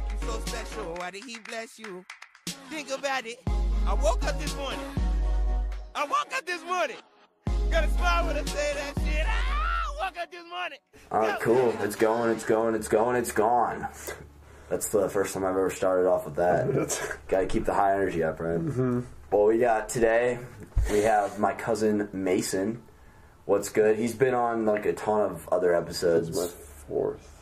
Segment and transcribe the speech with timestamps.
[0.00, 0.94] make you so special?
[0.94, 2.04] Why did he bless you?
[2.46, 3.40] Think about it.
[3.86, 4.80] I woke up this morning.
[5.94, 6.96] I woke up this morning.
[7.70, 9.24] Got a smile when I say that shit.
[9.26, 10.78] Ah, I woke up this morning.
[11.10, 11.74] All right, cool.
[11.80, 13.88] It's going, it's going, it's going, it's gone.
[14.68, 17.18] That's the first time I've ever started off with that.
[17.28, 18.58] Got to keep the high energy up, right?
[18.58, 19.00] Mm-hmm.
[19.32, 20.40] Well, we got today,
[20.90, 22.82] we have my cousin Mason.
[23.44, 23.96] What's good?
[23.96, 26.28] He's been on like a ton of other episodes.
[26.28, 27.39] This is my fourth.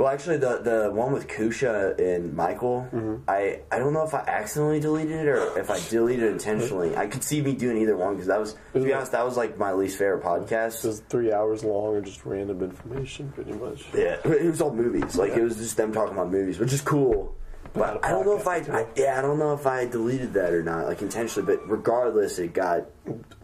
[0.00, 3.16] Well, actually, the the one with Kusha and Michael, mm-hmm.
[3.28, 6.88] I I don't know if I accidentally deleted it or if I deleted it intentionally.
[6.88, 7.00] Mm-hmm.
[7.00, 9.36] I could see me doing either one because that was, to be honest, that was
[9.36, 10.82] like my least favorite podcast.
[10.86, 13.84] It was three hours long and just random information, pretty much.
[13.92, 15.16] Yeah, it was all movies.
[15.16, 17.34] Like it was just them talking about movies, which is cool.
[17.74, 20.54] But I don't know if I, I, yeah, I don't know if I deleted that
[20.54, 21.44] or not, like intentionally.
[21.44, 22.86] But regardless, it got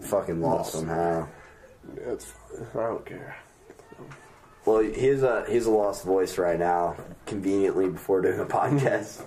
[0.01, 1.29] fucking lost somehow.
[1.95, 2.33] Yeah, it's.
[2.75, 3.37] I don't care.
[4.67, 9.23] Well, he's a he's a lost voice right now, conveniently before doing a podcast.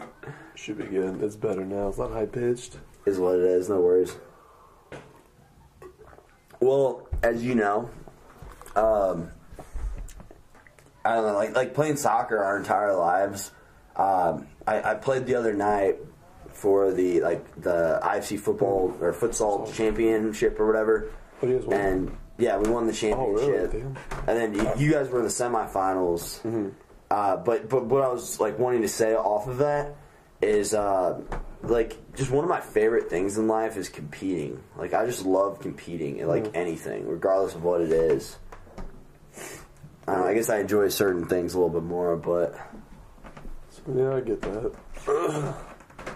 [0.56, 1.24] Should be good.
[1.24, 1.88] It's better now.
[1.88, 2.78] It's not high pitched.
[3.06, 3.70] is what it is.
[3.70, 4.16] No worries.
[6.60, 7.90] Well, as you know,
[8.76, 9.30] um,
[11.06, 13.52] I don't know, like like playing soccer our entire lives.
[13.96, 15.98] Um, I, I played the other night
[16.52, 21.68] for the like the IFC football or futsal championship or whatever, What do you guys
[21.68, 21.82] want?
[21.82, 23.48] and yeah, we won the Oh, really?
[23.62, 23.72] championship.
[23.72, 24.28] Damn.
[24.28, 26.42] And then you, you guys were in the semifinals.
[26.42, 26.70] Mm-hmm.
[27.12, 29.96] Uh, but but what I was like wanting to say off of that
[30.42, 31.20] is uh,
[31.64, 34.62] like just one of my favorite things in life is competing.
[34.78, 36.56] Like I just love competing in like Mm-hmm.
[36.56, 38.38] anything, regardless of what it is.
[40.08, 42.56] I, don't know, I guess I enjoy certain things a little bit more, but
[43.96, 44.74] yeah, I get that.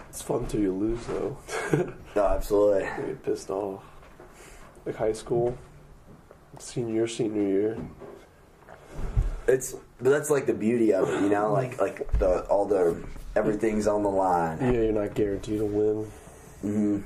[0.08, 1.36] it's fun until you lose, though.
[2.16, 2.84] no, absolutely.
[2.88, 3.82] I get pissed off.
[4.84, 5.56] Like high school,
[6.58, 7.78] senior senior year.
[9.46, 11.52] It's but that's like the beauty of it, you know, mm.
[11.52, 13.02] like like the all the
[13.36, 14.58] everything's on the line.
[14.60, 16.10] Yeah, you're not guaranteed to win.
[16.64, 16.98] Mm-hmm.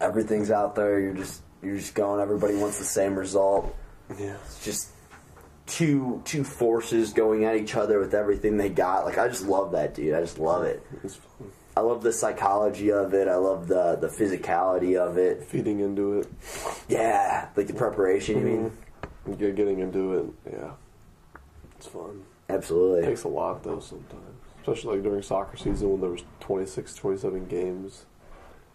[0.00, 1.00] Everything's out there.
[1.00, 2.20] You're just you're just going.
[2.20, 3.74] Everybody wants the same result.
[4.18, 4.36] Yeah.
[4.44, 4.90] It's just
[5.66, 9.04] two two forces going at each other with everything they got.
[9.04, 10.14] Like I just love that, dude.
[10.14, 10.86] I just love it.
[11.02, 11.50] It's fun.
[11.76, 13.26] I love the psychology of it.
[13.28, 15.44] I love the the physicality of it.
[15.44, 16.28] Feeding into it.
[16.88, 18.38] Yeah, like the preparation.
[18.38, 18.70] You mean?
[18.70, 19.30] Mm-hmm.
[19.30, 20.52] You get getting into it.
[20.52, 20.70] Yeah.
[21.76, 22.22] It's fun.
[22.48, 23.02] Absolutely.
[23.02, 24.22] It takes a lot, though, sometimes.
[24.60, 28.06] Especially like during soccer season when there was 26, 27 games.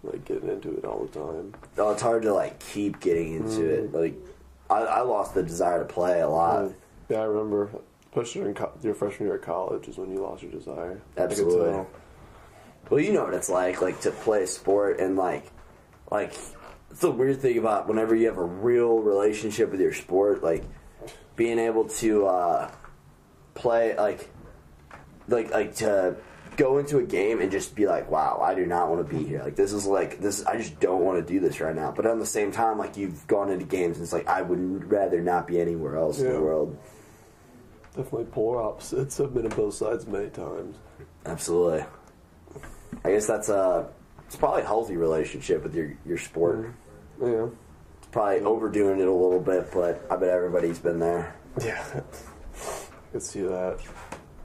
[0.04, 1.54] Like getting into it all the time.
[1.78, 3.92] Oh, it's hard to like keep getting into it.
[3.92, 3.98] Mm-hmm.
[3.98, 4.16] Like
[4.70, 6.66] I, I lost the desire to play a lot.
[6.66, 7.14] Mm-hmm.
[7.14, 7.70] Yeah, I remember,
[8.12, 11.02] especially during co- your freshman year at college, is when you lost your desire.
[11.18, 11.86] Absolutely.
[12.90, 15.52] Well, you know what it's like, like to play a sport and like,
[16.12, 16.34] like
[16.90, 20.64] it's the weird thing about whenever you have a real relationship with your sport, like
[21.36, 22.72] being able to uh,
[23.54, 24.30] play, like,
[25.28, 26.16] like, like to
[26.58, 29.24] go into a game and just be like, wow, I do not want to be
[29.24, 29.42] here.
[29.44, 30.46] Like this is like this.
[30.46, 31.92] I just don't want to do this right now.
[31.92, 34.92] But at the same time, like you've gone into games and it's like I would
[34.92, 36.78] rather not be anywhere else in the world.
[37.96, 39.20] Definitely polar opposites.
[39.20, 40.78] I've been on both sides many times.
[41.26, 41.86] Absolutely.
[43.04, 43.90] I guess that's a
[44.26, 46.74] it's probably a healthy relationship with your your sport.
[47.22, 47.48] Yeah.
[47.98, 51.36] It's probably overdoing it a little bit, but I bet everybody's been there.
[51.64, 51.84] Yeah.
[52.02, 53.80] I could see that.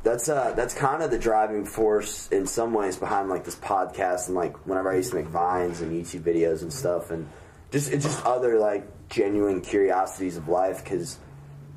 [0.03, 4.29] That's uh that's kind of the driving force in some ways behind like this podcast
[4.29, 7.29] and like whenever I used to make vines and YouTube videos and stuff and
[7.71, 11.19] just it's just other like genuine curiosities of life because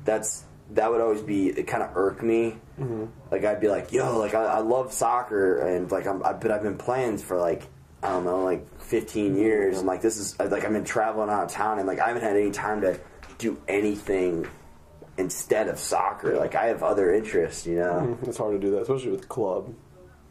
[0.04, 2.56] that's that would always be it kind of irk me.
[2.78, 3.06] Mm-hmm.
[3.30, 6.50] Like I'd be like, yo, like I, I love soccer and like I'm I, but
[6.50, 7.66] I've been playing for like
[8.02, 11.44] I don't know like 15 years and like this is like I've been traveling out
[11.44, 12.98] of town and like I haven't had any time to
[13.38, 14.46] do anything
[15.16, 16.36] instead of soccer.
[16.36, 18.16] Like I have other interests, you know.
[18.16, 18.28] Mm-hmm.
[18.28, 19.74] It's hard to do that, especially with club.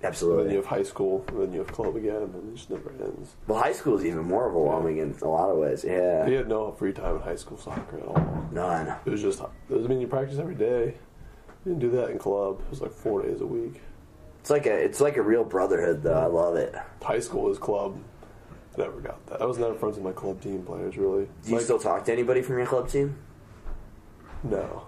[0.03, 2.69] And then you have high school, and then you have club again, and it just
[2.69, 3.35] never ends.
[3.47, 5.83] Well, high school is even more overwhelming in a lot of ways.
[5.83, 6.27] Yeah.
[6.27, 8.47] You had no free time in high school soccer at all.
[8.51, 8.95] None.
[9.05, 10.95] It was just, it was, I mean, you practice every day.
[11.65, 12.59] You didn't do that in club.
[12.61, 13.81] It was like four days a week.
[14.39, 16.13] It's like a it's like a real brotherhood though.
[16.13, 16.73] I love it.
[17.01, 17.97] High school is club.
[18.77, 19.41] I never got that.
[19.41, 21.25] I was never friends with my club team players, really.
[21.43, 23.17] Do you Like, still talk to anybody from your club team?
[24.43, 24.86] No.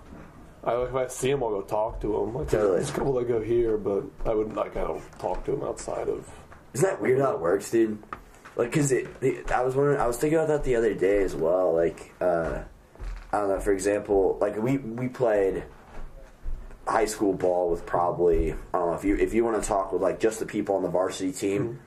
[0.63, 2.35] I, if I see them, I'll go talk to them.
[2.35, 2.77] Like, Totally.
[2.77, 5.63] There's a couple that go here, but I wouldn't, like, I don't talk to them
[5.63, 6.29] outside of.
[6.73, 8.01] Isn't that weird how it works, dude?
[8.55, 9.07] Like, cause it,
[9.51, 11.73] I was wondering, I was thinking about that the other day as well.
[11.73, 12.63] Like, uh,
[13.31, 13.59] I don't know.
[13.59, 15.63] For example, like we we played
[16.87, 19.93] high school ball with probably I don't know if you if you want to talk
[19.93, 21.79] with like just the people on the varsity team.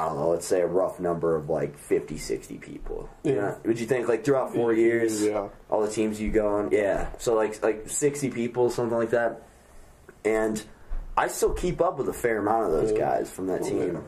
[0.00, 0.30] I don't know.
[0.30, 3.08] Let's say a rough number of like 50, 60 people.
[3.22, 3.40] You Yeah.
[3.40, 3.56] know?
[3.66, 5.22] Would you think like throughout four years?
[5.24, 5.48] Yeah.
[5.70, 6.70] all the teams you go on.
[6.72, 9.42] Yeah, so like like sixty people, something like that.
[10.24, 10.62] And
[11.16, 12.98] I still keep up with a fair amount of those Yeah.
[12.98, 13.92] guys from that team.
[13.94, 14.00] yeah.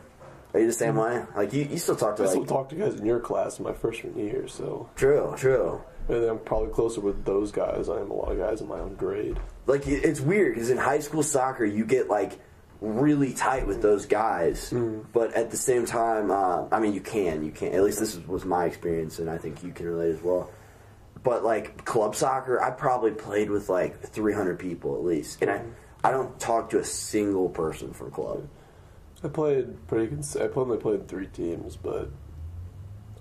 [0.53, 1.23] Are you the same way?
[1.35, 3.57] Like you, you still talk to I like still talk to guys in your class
[3.57, 5.81] in my freshman year, so true, true.
[6.09, 7.89] and then I'm probably closer with those guys.
[7.89, 9.39] I am a lot of guys in my own grade.
[9.65, 12.39] Like it's weird because in high school soccer you get like
[12.83, 14.71] really tight with those guys,
[15.13, 17.73] but at the same time, uh, I mean you can, you can.
[17.73, 20.51] At least this was my experience, and I think you can relate as well.
[21.23, 25.61] But like club soccer, I probably played with like 300 people at least, and I
[26.03, 28.47] I don't talk to a single person from club.
[29.23, 30.07] I played pretty.
[30.07, 32.11] Cons- I only played three teams, but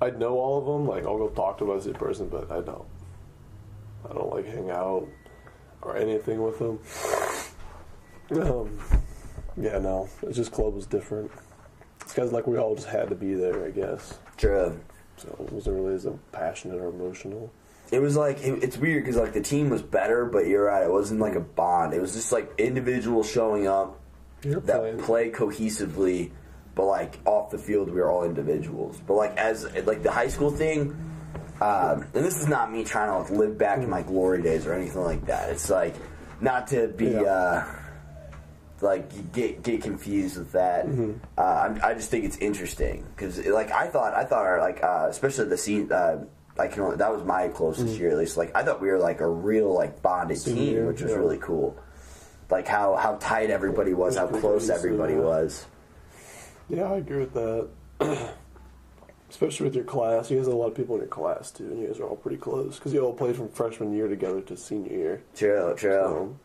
[0.00, 0.88] I know all of them.
[0.88, 2.86] Like I'll go talk to them as a person, but I don't.
[4.10, 5.06] I don't like hang out
[5.82, 6.80] or anything with them.
[8.32, 8.78] Um,
[9.56, 10.08] yeah, no.
[10.22, 11.30] It's just club was different.
[12.02, 14.18] It's guys like we all just had to be there, I guess.
[14.36, 14.78] True.
[15.16, 17.52] So it wasn't really as passionate or emotional.
[17.90, 20.84] It was like it, it's weird because like the team was better, but you're right.
[20.84, 21.94] It wasn't like a bond.
[21.94, 24.00] It was just like individuals showing up
[24.42, 24.98] You're that playing.
[24.98, 26.30] play cohesively,
[26.74, 29.00] but like off the field, we were all individuals.
[29.06, 30.90] But like as like the high school thing,
[31.60, 34.66] um, and this is not me trying to like live back in my glory days
[34.66, 35.50] or anything like that.
[35.50, 35.94] It's like
[36.40, 37.06] not to be.
[37.08, 37.20] Yeah.
[37.22, 37.76] Uh,
[38.82, 40.86] like get get confused with that.
[40.86, 41.12] Mm-hmm.
[41.38, 44.82] Uh, I'm, I just think it's interesting because like I thought I thought our like
[44.82, 45.90] uh, especially the scene.
[45.90, 46.24] Uh,
[46.58, 48.36] I can only, that was my closest year at least.
[48.36, 50.54] Like I thought we were like a real like bonded Mm-hmm.
[50.54, 51.18] Team, year, which was yeah.
[51.18, 51.78] really cool.
[52.50, 55.66] Like how how tight everybody was, how close everybody was.
[56.68, 57.68] Yeah, I agree with that.
[59.30, 61.64] Especially with your class, you guys have a lot of people in your class too,
[61.64, 64.42] and you guys are all pretty close because you all played from freshman year together
[64.42, 65.22] to senior year.
[65.34, 65.90] True, true.
[65.90, 66.36] So,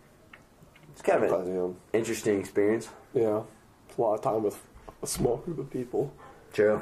[0.98, 2.90] It's kind of an think, interesting experience.
[3.14, 3.42] yeah,
[3.88, 4.60] it's a lot of time with
[5.04, 6.12] a small group of people.
[6.52, 6.82] True.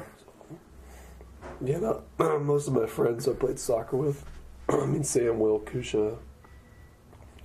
[1.62, 2.02] Yeah, no,
[2.40, 4.24] most of my friends I played soccer with,
[4.70, 6.16] I mean Sam, Will, Kusha,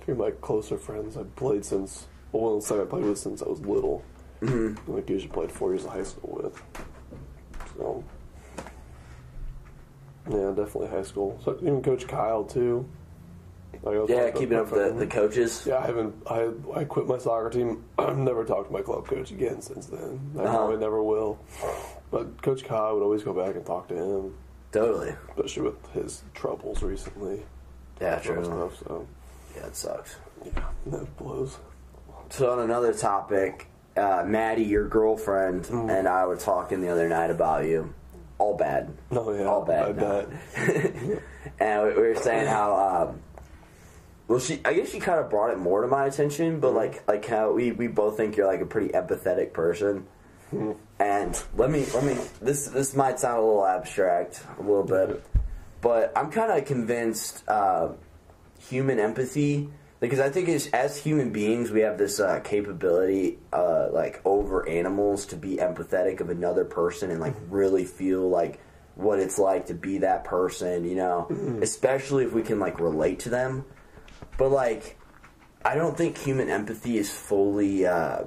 [0.00, 2.06] three of my closer friends I've played since.
[2.32, 4.02] Well, and Sam I played with since I was little.
[4.40, 4.94] Mm-hmm.
[4.94, 6.62] Like Kusha played four years of high school with.
[7.76, 8.02] So,
[10.30, 11.38] yeah, definitely high school.
[11.44, 12.88] So even Coach Kyle too.
[13.82, 15.64] Like, Yeah, talking keeping up with the, the coaches.
[15.66, 16.14] yeah, I haven't.
[16.28, 17.84] I I quit my soccer team.
[17.98, 20.20] I've never talked to my club coach again since then.
[20.38, 20.56] I Uh-huh.
[20.56, 21.38] probably never will.
[22.10, 24.34] But Coach Kyle would always go back and talk to him,
[24.70, 25.14] Totally.
[25.30, 27.42] especially with his troubles recently.
[28.00, 28.44] Yeah, true.
[28.44, 29.06] Stuff, so
[29.56, 30.16] Yeah, it sucks.
[30.44, 30.52] yeah,
[30.86, 31.58] that blows.
[32.30, 35.90] So on another topic, uh, Maddie, your girlfriend, Mm.
[35.98, 37.92] and I were talking the other night about you.
[38.38, 38.90] All bad.
[39.10, 39.88] No, yeah, All bad.
[39.88, 40.26] I no.
[40.26, 41.22] bet.
[41.60, 43.20] and we we were saying how, um,
[44.28, 44.60] well, she.
[44.64, 47.52] I guess she kind of brought it more to my attention, but like, like how
[47.52, 50.06] we we both think you're like a pretty empathetic person.
[50.52, 50.76] Mm.
[50.98, 52.16] And let me let me.
[52.40, 55.24] This this might sound a little abstract, a little bit,
[55.80, 57.92] but I'm kind of convinced uh,
[58.58, 59.68] human empathy
[60.02, 64.68] because I think as, as human beings we have this uh, capability, uh, like over
[64.68, 68.60] animals, to be empathetic of another person and like really feel like
[68.96, 71.28] what it's like to be that person, you know,
[71.62, 73.64] especially if we can like relate to them.
[74.38, 74.98] But like,
[75.64, 77.86] I don't think human empathy is fully.
[77.86, 78.24] Uh,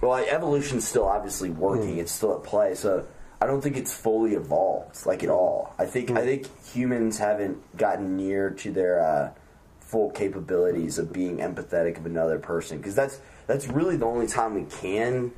[0.00, 2.74] well, like, evolution's still obviously working; it's still at play.
[2.74, 3.06] So
[3.40, 5.74] I don't think it's fully evolved, like at all.
[5.78, 9.32] I think I think humans haven't gotten near to their uh,
[9.80, 14.54] full capabilities of being empathetic of another person because that's that's really the only time
[14.54, 15.32] we can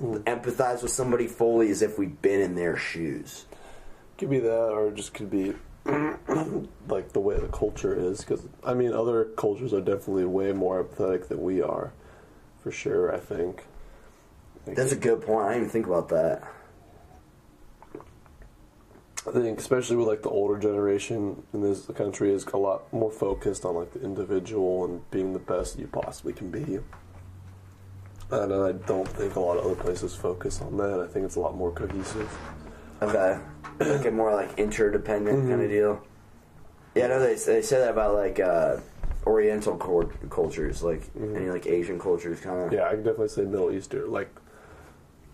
[0.00, 3.44] empathize with somebody fully is if we've been in their shoes.
[4.18, 5.54] Could be that, or it just could be
[6.88, 8.20] like the way the culture is.
[8.20, 11.92] Because I mean, other cultures are definitely way more empathetic than we are,
[12.62, 13.14] for sure.
[13.14, 13.64] I think.
[14.64, 15.46] That's a good point.
[15.46, 16.42] I didn't even think about that.
[19.26, 23.10] I think especially with like the older generation in this country is a lot more
[23.10, 26.80] focused on like the individual and being the best you possibly can be.
[28.30, 31.00] And I don't think a lot of other places focus on that.
[31.00, 32.36] I think it's a lot more cohesive.
[33.00, 33.38] Okay,
[33.80, 35.50] like a more like interdependent Mm-hmm.
[35.50, 36.02] kind of deal.
[36.94, 38.76] Yeah, I know they they say that about like uh,
[39.26, 42.66] Oriental cor- cultures, like any like Asian cultures, kind of.
[42.66, 42.74] Mm-hmm.
[42.74, 44.10] Yeah, I can definitely say Middle Eastern.
[44.10, 44.30] Like,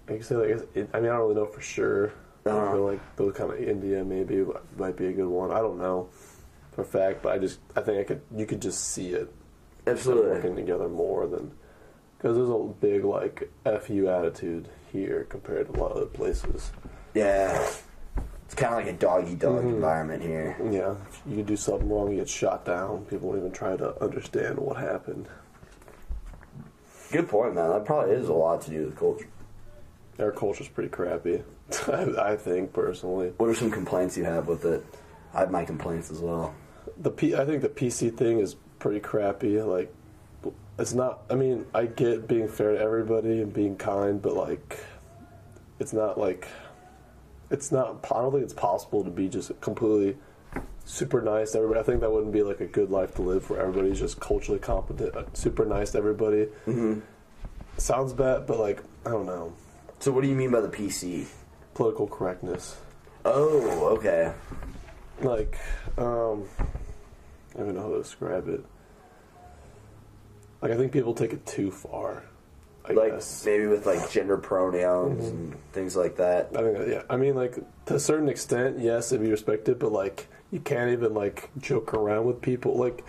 [0.08, 2.12] I can say like it, I mean I don't really know for sure.
[2.46, 2.72] I Uh-huh.
[2.72, 4.44] feel like those kind of India maybe
[4.78, 5.50] might be a good one.
[5.50, 6.08] I don't know
[6.72, 9.32] for a fact, but I just I think I could you could just see it
[9.86, 10.30] Absolutely.
[10.30, 11.50] working together more than
[12.16, 13.50] because there's a big like
[13.82, 16.70] fu attitude here compared to a lot of other places.
[17.14, 17.66] Yeah,
[18.58, 19.68] kind of like a doggy dog Mm-hmm.
[19.68, 20.56] environment here.
[20.70, 20.94] Yeah,
[21.30, 23.04] if you do something wrong, you get shot down.
[23.06, 25.26] People won't even try to understand what happened.
[27.12, 27.70] Good point, man.
[27.70, 29.28] That probably is a lot to do with culture.
[30.18, 31.42] Our culture's pretty crappy,
[31.86, 31.92] I,
[32.32, 33.32] I think personally.
[33.36, 34.84] What are some complaints you have with it?
[35.32, 36.54] I have my complaints as well.
[36.98, 39.60] The P, I think the PC thing is pretty crappy.
[39.62, 39.94] Like,
[40.78, 41.20] it's not.
[41.30, 44.78] I mean, I get being fair to everybody and being kind, but like,
[45.78, 46.48] it's not like,
[47.50, 48.04] it's not.
[48.10, 50.16] I don't think it's possible to be just completely
[50.84, 51.80] super nice to everybody.
[51.80, 54.58] I think that wouldn't be like a good life to live, where everybody's just culturally
[54.60, 56.46] competent, uh, super nice to everybody.
[56.66, 57.00] Mm-hmm.
[57.76, 59.52] Sounds bad, but like, I don't know,
[60.00, 61.26] So what do you mean by the PC?
[61.74, 62.76] political correctness.
[63.24, 64.32] Oh, okay.
[65.22, 65.58] like
[65.96, 66.44] um
[67.54, 68.64] I don't know how to describe it.
[70.60, 72.24] Like I think people take it too far.
[72.88, 73.44] I Like guess.
[73.44, 75.52] maybe with like gender pronouns mm-hmm.
[75.52, 76.50] and things like that.
[76.56, 77.02] I think yeah.
[77.10, 80.90] I mean like to a certain extent, yes, it'd be respected, but like you can't
[80.90, 82.76] even like joke around with people.
[82.78, 83.04] Like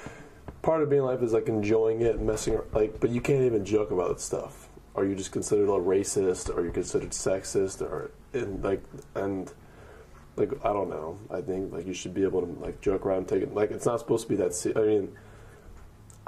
[0.61, 3.43] part of being life is like enjoying it and messing ar- like but you can't
[3.43, 4.67] even joke about that stuff.
[4.95, 6.55] Are you just considered a racist?
[6.55, 7.81] Are you considered sexist?
[7.81, 8.83] Or and like
[9.15, 9.51] and
[10.35, 11.17] like I don't know.
[11.31, 13.71] I think like you should be able to like joke around, and take it like
[13.71, 14.53] it's not supposed to be that.
[14.53, 15.15] Se- I mean,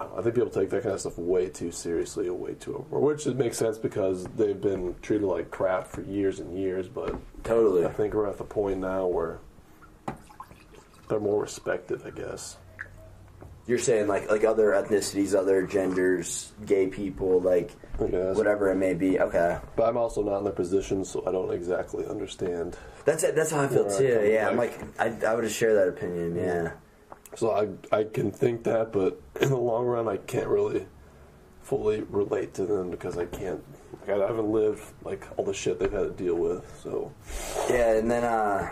[0.02, 2.40] I, don't know, I think people take that kind of stuff way too seriously and
[2.40, 6.40] way too over, which it makes sense because they've been treated like crap for years
[6.40, 6.88] and years.
[6.88, 7.86] But Totally.
[7.86, 9.40] I think we're at the point now where
[11.08, 12.02] they're more respected.
[12.06, 12.58] I guess.
[13.68, 19.20] You're saying like like other ethnicities, other genders, gay people, like whatever it may be.
[19.20, 22.76] Okay, But I'm also not in their position, so I don't exactly understand.
[23.06, 23.36] that's it.
[23.36, 24.30] That's how I feel I too.
[24.32, 26.36] Yeah, I'm like I, I would share that opinion.
[26.36, 26.72] Yeah.
[27.36, 30.86] So I I can think that, but in the long run, I can't really
[31.64, 33.64] fully relate to them because I can't.
[34.02, 36.66] Like, I haven't lived like all the shit they've had to deal with.
[36.84, 37.12] So
[37.70, 38.70] Yeah, and then uh,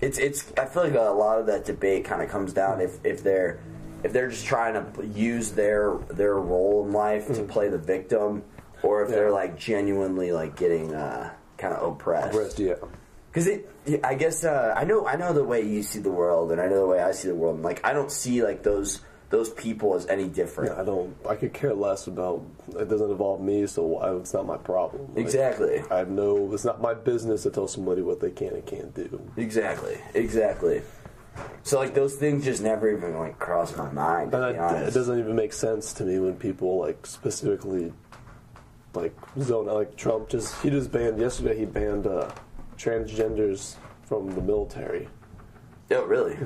[0.00, 0.52] it's it's.
[0.58, 3.60] I feel like a lot of that debate kind of comes down if if they're
[4.02, 8.42] if they're just trying to use their their role in life to play the victim,
[8.82, 12.36] or if they're like genuinely like getting uh, kind of oppressed.
[12.36, 12.74] rest, yeah,
[13.34, 16.52] Because it, I guess uh, I know I know the way you see the world,
[16.52, 17.56] and I know the way I see the world.
[17.56, 19.00] And like I don't see like those
[19.30, 20.70] those people as any different.
[20.72, 20.80] yeah.
[20.80, 21.16] I don't.
[21.28, 22.44] I could care less about.
[22.78, 25.08] It doesn't involve me, so I, it's not my problem.
[25.08, 25.82] Like, Exactly.
[25.90, 26.54] I have no.
[26.54, 29.20] It's not my business to tell somebody what they can and can't do.
[29.36, 29.98] Exactly.
[30.14, 30.82] Exactly.
[31.64, 34.30] So like those things just never even like cross my mind.
[34.30, 37.92] To And be I, it doesn't even make sense to me when people like specifically
[38.94, 39.74] like zone out.
[39.74, 41.58] Like Trump just he just banned yesterday.
[41.58, 42.30] He banned uh,
[42.84, 43.76] transgenders
[44.06, 45.08] from the military.
[45.90, 46.36] Oh really?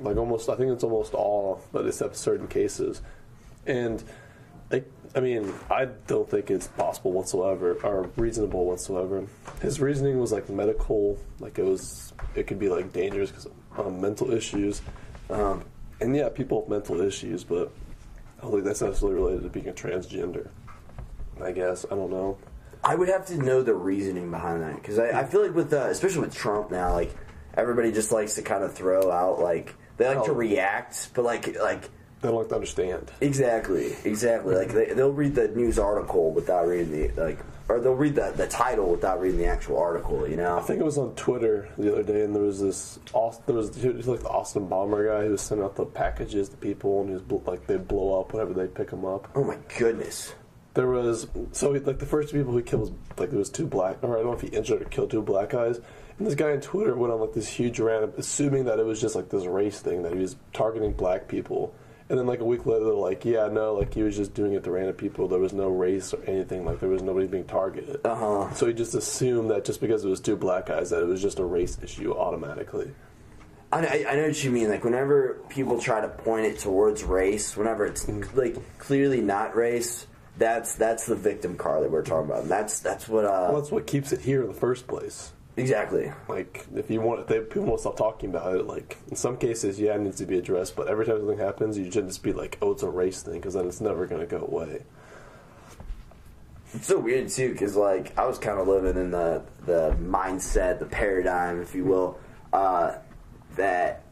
[0.00, 3.02] Like almost, I think it's almost all, but except certain cases.
[3.66, 4.02] And
[4.70, 9.24] like, I mean, I don't think it's possible whatsoever or reasonable whatsoever.
[9.62, 13.86] His reasoning was like medical, like it was, it could be like dangerous because of
[13.86, 14.82] um, mental issues.
[15.30, 15.64] Um,
[16.00, 17.72] and yeah, people have mental issues, but
[18.38, 20.48] I don't think that's necessarily related to being a transgender.
[21.42, 22.36] I guess I don't know.
[22.84, 25.72] I would have to know the reasoning behind that because I, I feel like with
[25.72, 27.14] uh, especially with Trump now, like
[27.56, 30.34] everybody just likes to kind of throw out like they like to Oh.
[30.34, 31.82] react, but like like
[32.20, 33.10] They don't like to understand.
[33.20, 37.38] exactly exactly like they, they'll read the news article without reading the like
[37.68, 40.28] or they'll read the the title without reading the actual article.
[40.28, 40.58] You know?
[40.58, 42.98] I think it was on Twitter the other day, and there was this.
[43.46, 46.56] There was, was like the Austin Bomber guy who was sending out the packages to
[46.58, 49.30] people, and he was like they'd blow up whenever they pick them up.
[49.34, 50.34] oh my goodness.
[50.74, 53.66] There was so he, like the first people he killed was like there was two
[53.66, 55.80] black, or I don't know if he injured or killed two black guys.
[56.18, 59.00] And this guy on Twitter went on like this huge rant, assuming that it was
[59.00, 61.74] just like this race thing that he was targeting black people.
[62.08, 64.52] And then like a week later, they're like, yeah, no, like he was just doing
[64.52, 65.26] it to random people.
[65.26, 66.64] There was no race or anything.
[66.64, 68.00] Like there was nobody being targeted.
[68.04, 68.54] Uh huh.
[68.54, 71.22] So he just assumed that just because it was two black guys, that it was
[71.22, 72.90] just a race issue automatically.
[73.72, 74.68] I, I- I know what you mean.
[74.68, 80.06] Like whenever people try to point it towards race, whenever it's like clearly not race,
[80.38, 82.42] that's that's the victim card that we're talking about.
[82.42, 85.32] And that's that's what uh Well, that's what keeps it here in the first place.
[85.56, 86.12] exactly.
[86.28, 88.66] Like, if you want, if they, people won't stop talking about it.
[88.66, 90.74] Like, in some cases, yeah, it needs to be addressed.
[90.74, 93.34] But every time something happens, you shouldn't just be like, "Oh, it's a race thing,"
[93.34, 94.82] because then it's never going to go away.
[96.74, 100.80] It's so weird too, because like I was kind of living in the the mindset,
[100.80, 102.18] the paradigm, if you will,
[102.52, 102.96] uh,
[103.54, 104.02] that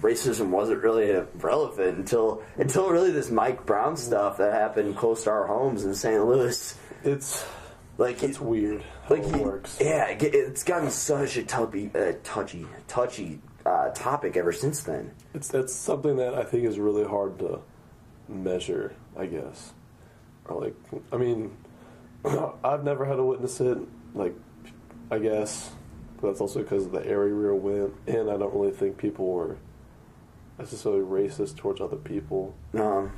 [0.00, 5.30] racism wasn't really relevant until until really this Mike Brown stuff that happened close to
[5.30, 6.24] our homes in St.
[6.24, 6.78] Louis.
[7.04, 7.46] It's
[7.96, 9.78] Like it's weird how like it works.
[9.80, 15.12] Yeah, it gotten such a touchy, uh, touchy, touchy uh, topic ever since then.
[15.32, 17.60] It's it's something that I think is really hard to
[18.28, 18.94] measure.
[19.16, 19.72] I guess,
[20.46, 20.74] or like,
[21.12, 21.56] I mean,
[22.64, 23.78] I've never had to witness it.
[24.12, 24.34] Like,
[25.10, 25.70] I guess,
[26.20, 28.28] but that's also because of the area we were went in.
[28.28, 29.56] I don't really think people were
[30.58, 32.54] necessarily racist towards other people.
[32.74, 33.12] Um,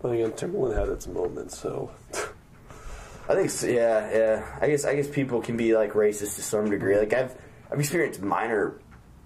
[0.00, 1.90] But again, Timberland had its moments, so
[3.28, 4.58] I think, so, yeah, yeah.
[4.60, 6.98] I guess I guess people can be like racist to some degree.
[6.98, 7.34] Like I've
[7.70, 8.74] I've experienced minor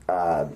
[0.09, 0.47] uh,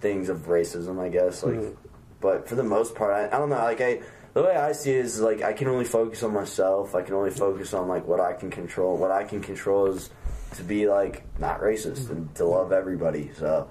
[0.00, 1.42] things of racism, I guess.
[1.44, 1.76] Like, Mhm.
[2.20, 3.56] but for the most part, I, I don't know.
[3.56, 4.00] Like I
[4.32, 6.94] the way I see it is like I can only focus on myself.
[6.94, 8.96] I can only focus on like what I can control.
[8.96, 10.08] What I can control is
[10.56, 13.30] to be like not racist and to love everybody.
[13.36, 13.68] So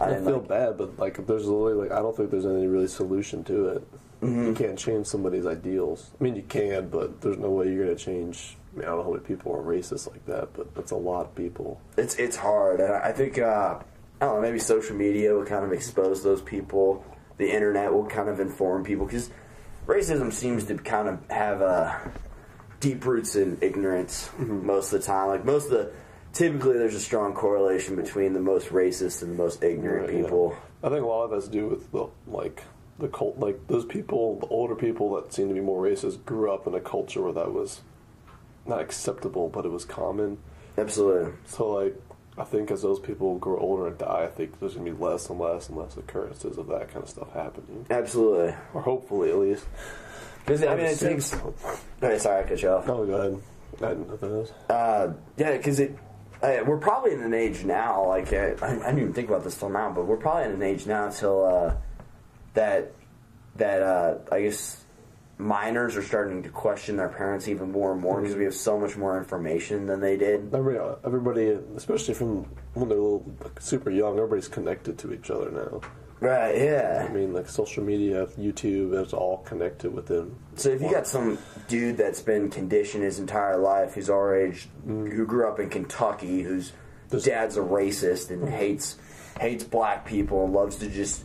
[0.00, 2.66] I I feel like, bad, but like there's literally like I don't think there's any
[2.66, 3.88] really solution to it.
[4.22, 4.46] Mm-hmm.
[4.48, 6.10] You can't change somebody's ideals.
[6.20, 8.56] I mean, you can, but there's no way you're gonna change.
[8.74, 10.96] I mean, I don't know how many people are racist like that, but that's a
[10.96, 11.80] lot of people.
[11.96, 13.78] it's it's hard, and I think uh,
[14.20, 14.40] I don't know.
[14.42, 17.04] Maybe social media will kind of expose those people.
[17.38, 19.30] The internet will kind of inform people because
[19.86, 21.98] racism seems to kind of have uh,
[22.80, 24.66] deep roots in ignorance Mm-hmm.
[24.66, 25.28] most of the time.
[25.28, 25.92] Like most of the
[26.32, 30.22] typically, there's a strong correlation between the most racist and the most ignorant Right, yeah.
[30.22, 30.56] people.
[30.82, 32.62] I think a lot of that's due with the like
[32.98, 36.52] the cult, like those people, the older people that seem to be more racist, grew
[36.52, 37.80] up in a culture where that was
[38.66, 40.38] not acceptable, but it was common.
[40.78, 41.32] Absolutely.
[41.46, 42.00] So like,
[42.38, 45.28] I think as those people grow older and die, I think there's gonna be less
[45.30, 48.54] and less and less occurrences of that kind of stuff happening, Absolutely.
[48.74, 49.64] or hopefully at least.
[50.44, 51.26] Because I mean, it takes.
[51.26, 52.88] Sorry, I cut you off.
[52.88, 53.42] Oh, go ahead.
[53.82, 54.52] I had nothing else.
[54.68, 55.96] Uh, yeah, because it.
[56.42, 58.08] Uh, we're probably in an age now.
[58.08, 60.62] Like I, I didn't even think about this till now, but we're probably in an
[60.62, 61.74] age now till uh,
[62.54, 62.92] that
[63.56, 64.84] that uh, I guess
[65.40, 68.78] minors are starting to question their parents even more and more because we have so
[68.78, 70.54] much more information than they did.
[70.54, 72.44] Every, everybody, especially from
[72.74, 75.80] when they're little, like, super young, everybody's connected to each other now.
[76.20, 76.56] Right?
[76.56, 77.06] Yeah.
[77.08, 80.36] I mean, like social media, YouTube, it's all connected within.
[80.56, 84.68] So if you got some dude that's been conditioned his entire life, who's our age,
[84.86, 86.72] who grew up in Kentucky, whose
[87.10, 88.98] dad's a racist and hates
[89.40, 91.24] hates black people and loves to just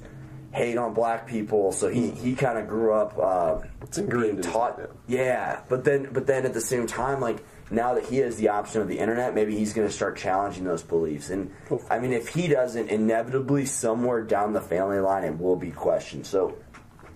[0.54, 4.54] hate on black people, so he, he kind of grew up uh, It's ingrained being
[4.54, 4.80] taught.
[5.08, 8.50] Yeah, but then but then at the same time, like now that he has the
[8.50, 11.30] option of the internet, maybe he's going to start challenging those beliefs.
[11.30, 11.52] And
[11.90, 16.28] I mean, if he doesn't, inevitably somewhere down the family line, it will be questioned.
[16.28, 16.58] So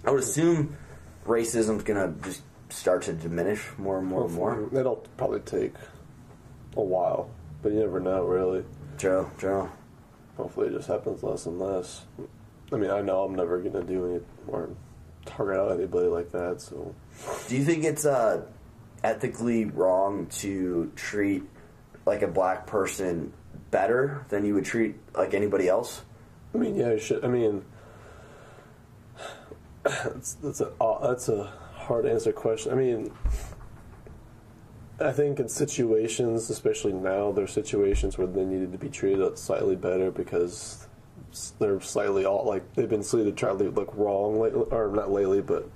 [0.05, 0.75] I would assume
[1.25, 4.69] racism's going to just start to diminish more and more and more.
[4.73, 5.73] It'll probably take
[6.75, 7.29] a while,
[7.61, 8.63] but you never know, really.
[8.97, 9.69] Joe, Joe.
[10.37, 12.05] Hopefully, it just happens less and less.
[12.71, 14.69] I mean, I know I'm never gonna do any or
[15.25, 16.61] target out anybody like that.
[16.61, 16.93] So
[17.47, 18.45] Do you think it's uh,
[19.03, 21.43] ethically wrong to treat
[22.05, 23.33] like a black person
[23.71, 26.01] better than you would treat like anybody else?
[26.53, 27.23] I mean, yeah, you should.
[27.23, 27.63] I mean,
[29.83, 31.43] that's that's a uh, that's a
[31.75, 32.71] hard answer question.
[32.71, 33.11] I mean,
[34.99, 39.37] I think in situations, especially now, there are situations where they needed to be treated
[39.37, 40.87] slightly better because
[41.59, 45.41] they're slightly all like they've been slightly trying to look wrong lately, or not lately,
[45.41, 45.69] but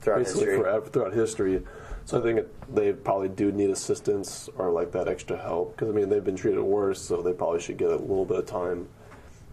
[0.00, 0.58] Throughout basically history.
[0.58, 1.62] forever throughout history.
[2.04, 5.92] So I think they probably do need assistance or like that extra help because I
[5.92, 8.88] mean they've been treated worse, so they probably should get a little bit of time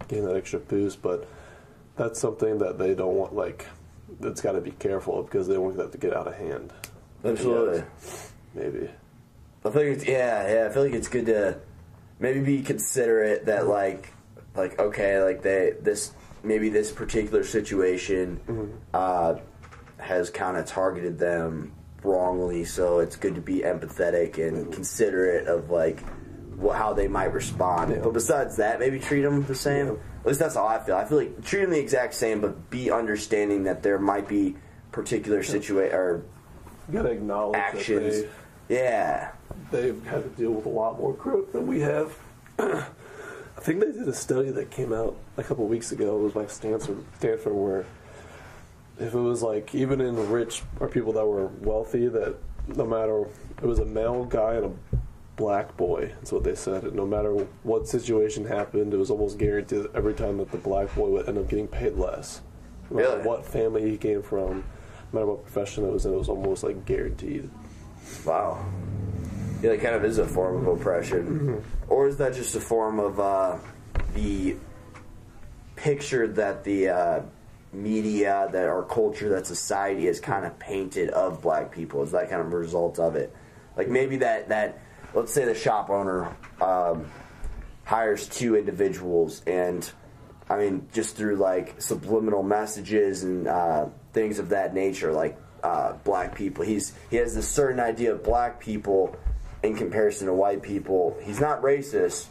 [0.08, 1.02] getting that extra boost.
[1.02, 1.28] But
[1.96, 3.36] that's something that they don't want.
[3.36, 3.66] Like
[4.20, 6.74] that's got to be careful because they don't want that to get out of hand.
[7.24, 7.84] Absolutely.
[8.00, 8.34] Yes.
[8.56, 8.90] Maybe.
[9.64, 10.68] I think it's yeah, yeah.
[10.68, 11.60] I feel like it's good to
[12.20, 14.14] maybe be considerate that like
[14.56, 18.40] like okay, like they this maybe this particular situation
[18.94, 19.36] uh,
[19.98, 25.70] has kind of targeted them wrongly, so it's good to be empathetic and considerate of
[25.70, 26.04] like
[26.74, 27.92] how they might respond.
[27.92, 28.00] Yeah.
[28.04, 29.88] But besides that, maybe treat them the same.
[30.22, 30.96] At least that's how I feel.
[30.96, 34.56] I feel like treat them the exact same, but be understanding that there might be
[34.92, 36.24] particular situa or
[36.88, 38.22] You got to acknowledge actions.
[38.24, 38.30] that
[38.68, 39.32] Yeah.
[39.72, 42.18] they they've had to deal with a lot more growth than we have.
[42.60, 46.18] I think they did a study that came out a couple weeks ago.
[46.18, 47.86] It was by Stanford, Stanford, where
[49.00, 52.36] if it was like even in rich or people that were wealthy, that
[52.68, 53.26] no matter
[53.62, 54.98] it was a male guy and a
[55.36, 56.84] black boy, that's what they said.
[56.84, 57.34] and No matter
[57.64, 61.38] what situation happened, it was almost guaranteed every time that the black boy would end
[61.38, 62.42] up getting paid less.
[62.90, 63.28] No matter Really?
[63.28, 64.64] what family he came from,
[65.14, 67.50] no matter what profession it was in, it was almost like guaranteed.
[68.26, 68.64] Wow.
[69.62, 71.64] Yeah, it kind of is a form of oppression.
[71.88, 73.58] Or is that just a form of uh,
[74.14, 74.56] the
[75.76, 77.22] picture that the uh,
[77.72, 82.04] media, that our culture, that society has kind of painted of black people?
[82.04, 83.36] Is that kind of result of it?
[83.78, 84.80] Like maybe that, that
[85.14, 87.06] let's say the shop owner um,
[87.86, 89.90] hires two individuals and
[90.50, 95.94] I mean, just through like subliminal messages and uh, things of that nature, like uh,
[96.04, 96.66] black people.
[96.66, 99.16] He's he has this certain idea of black people
[99.62, 101.16] in comparison to white people.
[101.22, 102.26] He's not racist,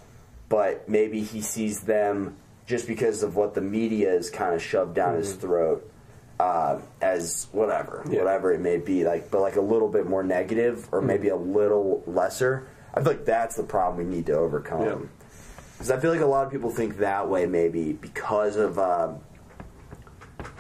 [0.48, 2.36] but maybe he sees them
[2.68, 5.90] just because of what the media is kind of shoved down his throat
[6.38, 8.18] uh, as whatever, Yeah.
[8.18, 9.04] whatever it may be.
[9.04, 12.68] Like, but like a little bit more negative, or maybe a little lesser.
[12.92, 14.82] I feel like that's the problem we need to overcome.
[14.82, 14.96] Yeah.
[15.72, 19.14] Because I feel like a lot of people think that way, maybe because of uh,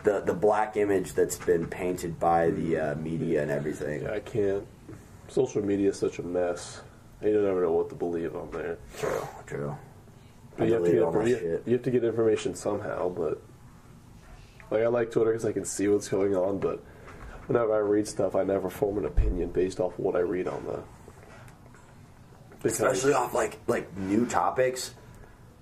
[0.04, 4.02] the the black image that's been painted by the uh, media and everything.
[4.02, 4.64] Yeah, I can't.
[5.28, 6.80] Social media is such a mess.
[7.22, 8.78] You don't ever know what to believe on there.
[8.96, 9.76] True, true.
[10.58, 13.08] But you have, to get that you, you have to get information somehow.
[13.08, 13.40] But
[14.70, 16.58] like I like Twitter because I can see what's going on.
[16.58, 16.82] But
[17.46, 20.64] whenever I read stuff, I never form an opinion based off what I read on
[20.64, 20.82] the.
[22.62, 24.94] Because- especially off like like new topics,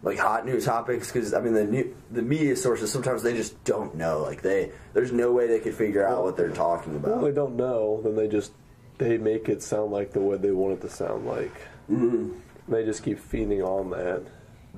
[0.03, 1.13] like hot new topics.
[1.13, 4.23] Because I mean, the new the media sources sometimes they just don't know.
[4.23, 7.17] Like they, there's no way they could figure out what they're talking about.
[7.17, 8.53] Well, they don't know, then they just
[8.99, 11.55] they make it sound like the way they want it to sound like.
[11.91, 12.33] Mm-hmm.
[12.69, 14.23] They just keep feeding on that.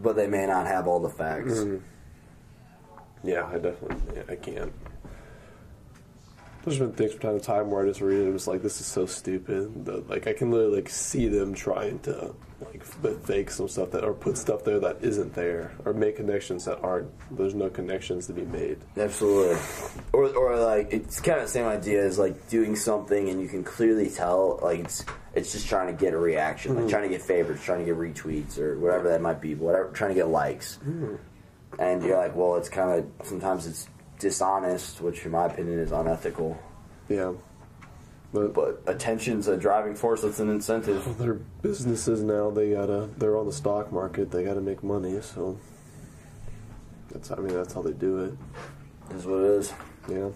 [0.03, 1.53] But they may not have all the facts.
[1.53, 3.29] Mm-hmm.
[3.29, 4.73] Yeah, I definitely I can't.
[6.65, 8.63] There's been things from time to time where I just read it and it's like
[8.63, 9.85] this is so stupid.
[9.87, 13.93] That, like I can literally like see them trying to like f- fake some stuff
[13.93, 17.09] that or put stuff there that isn't there or make connections that aren't.
[17.31, 18.79] There's no connections to be made.
[18.97, 19.57] Absolutely.
[20.13, 23.49] Or, or like it's kind of the same idea as like doing something and you
[23.49, 26.91] can clearly tell like it's it's just trying to get a reaction, like mm-hmm.
[26.91, 30.11] trying to get favorites, trying to get retweets or whatever that might be, whatever trying
[30.11, 30.79] to get likes.
[30.79, 31.15] Mm-hmm.
[31.79, 33.89] And you're like, well, it's kind of sometimes it's
[34.19, 36.59] dishonest, which in my opinion is unethical.
[37.09, 37.33] Yeah,
[38.33, 40.23] but But attention's a driving force.
[40.23, 41.17] That's an incentive.
[41.19, 42.51] they're businesses now.
[42.51, 43.09] They gotta.
[43.17, 44.31] They're on the stock market.
[44.31, 45.21] They gotta make money.
[45.23, 45.59] So
[47.11, 47.31] that's.
[47.31, 48.35] I mean, that's how they do it.
[49.15, 49.73] Is what it is.
[50.09, 50.29] Yeah.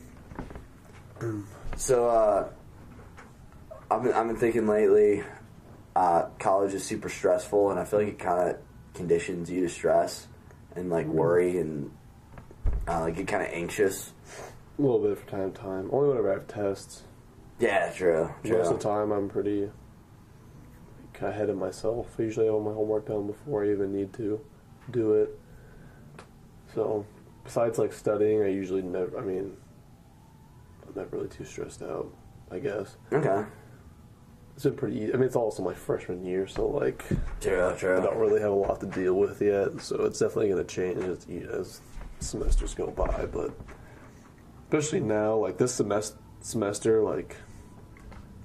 [1.77, 2.49] So uh,
[3.91, 5.23] I've been I've been thinking lately.
[5.95, 8.57] Uh, college is super stressful, and I feel like it kind of
[8.95, 10.27] conditions you to stress
[10.75, 11.91] and like worry and
[12.89, 14.13] uh, like get kind of anxious.
[14.79, 15.91] A little bit from time to time.
[15.93, 17.03] Only whenever I have tests.
[17.59, 18.31] Yeah, true.
[18.45, 18.59] true.
[18.59, 19.71] Most of the time, I'm pretty
[21.21, 22.09] ahead of myself.
[22.19, 24.41] I usually have all my homework done before I even need to
[24.91, 25.39] do it.
[26.75, 27.07] So,
[27.45, 29.17] besides like studying, I usually never.
[29.19, 29.57] I mean,
[30.87, 32.13] I'm not really too stressed out.
[32.51, 33.45] I guess Okay.
[34.55, 34.97] it's been pretty.
[34.97, 35.13] Easy.
[35.15, 37.05] I mean, it's also my freshman year, so like
[37.41, 37.73] True.
[37.79, 37.99] true.
[37.99, 39.81] I don't really have a lot to deal with yet.
[39.81, 41.81] So it's definitely going to change as, as
[42.23, 43.27] semesters go by.
[43.27, 43.53] But
[44.65, 47.37] especially now, like this semester, semester like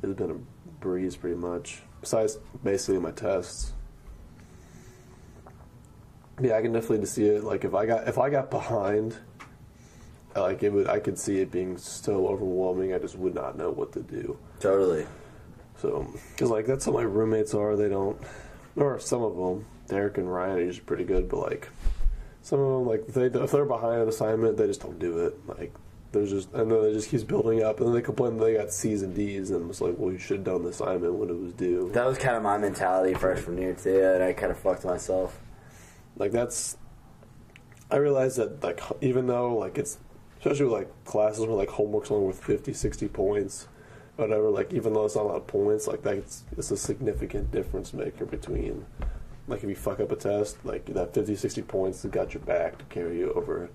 [0.03, 1.81] it's been a breeze pretty much.
[2.01, 3.73] Besides basically my tests.
[6.39, 7.43] Yeah, I can definitely see it.
[7.43, 9.17] Like if I got if I got behind,
[10.35, 12.93] like it would, I could see it being so overwhelming.
[12.93, 14.37] I just would not know what to do.
[14.59, 15.07] Totally.
[15.81, 17.75] So, because like that's how my roommates are.
[17.75, 18.19] They don't,
[18.75, 19.65] or some of them.
[19.87, 21.69] Derek and Ryan are usually pretty good, but like
[22.47, 25.25] some of them, like if they if they're behind an assignment, they just don't do
[25.25, 25.36] it.
[25.49, 25.73] Like
[26.13, 28.53] there's just and then it just keeps building up, and then they complain that they
[28.53, 31.29] got C's and D's, and it's like, well, you should have done the assignment when
[31.29, 31.89] it was due.
[31.93, 35.41] That was kind of my mentality freshman year too, and I kind of fucked myself.
[36.15, 36.77] Like that's.
[37.91, 39.97] I realized that like even though like it's
[40.39, 43.67] especially with like classes where like homework's only worth 50, 60 points,
[44.15, 44.49] whatever.
[44.49, 47.93] Like even though it's not a lot of points, like that's it's a significant difference
[47.93, 48.86] maker between
[49.47, 52.43] like if you fuck up a test, like that 50, 60 points that got your
[52.43, 53.69] back to carry you over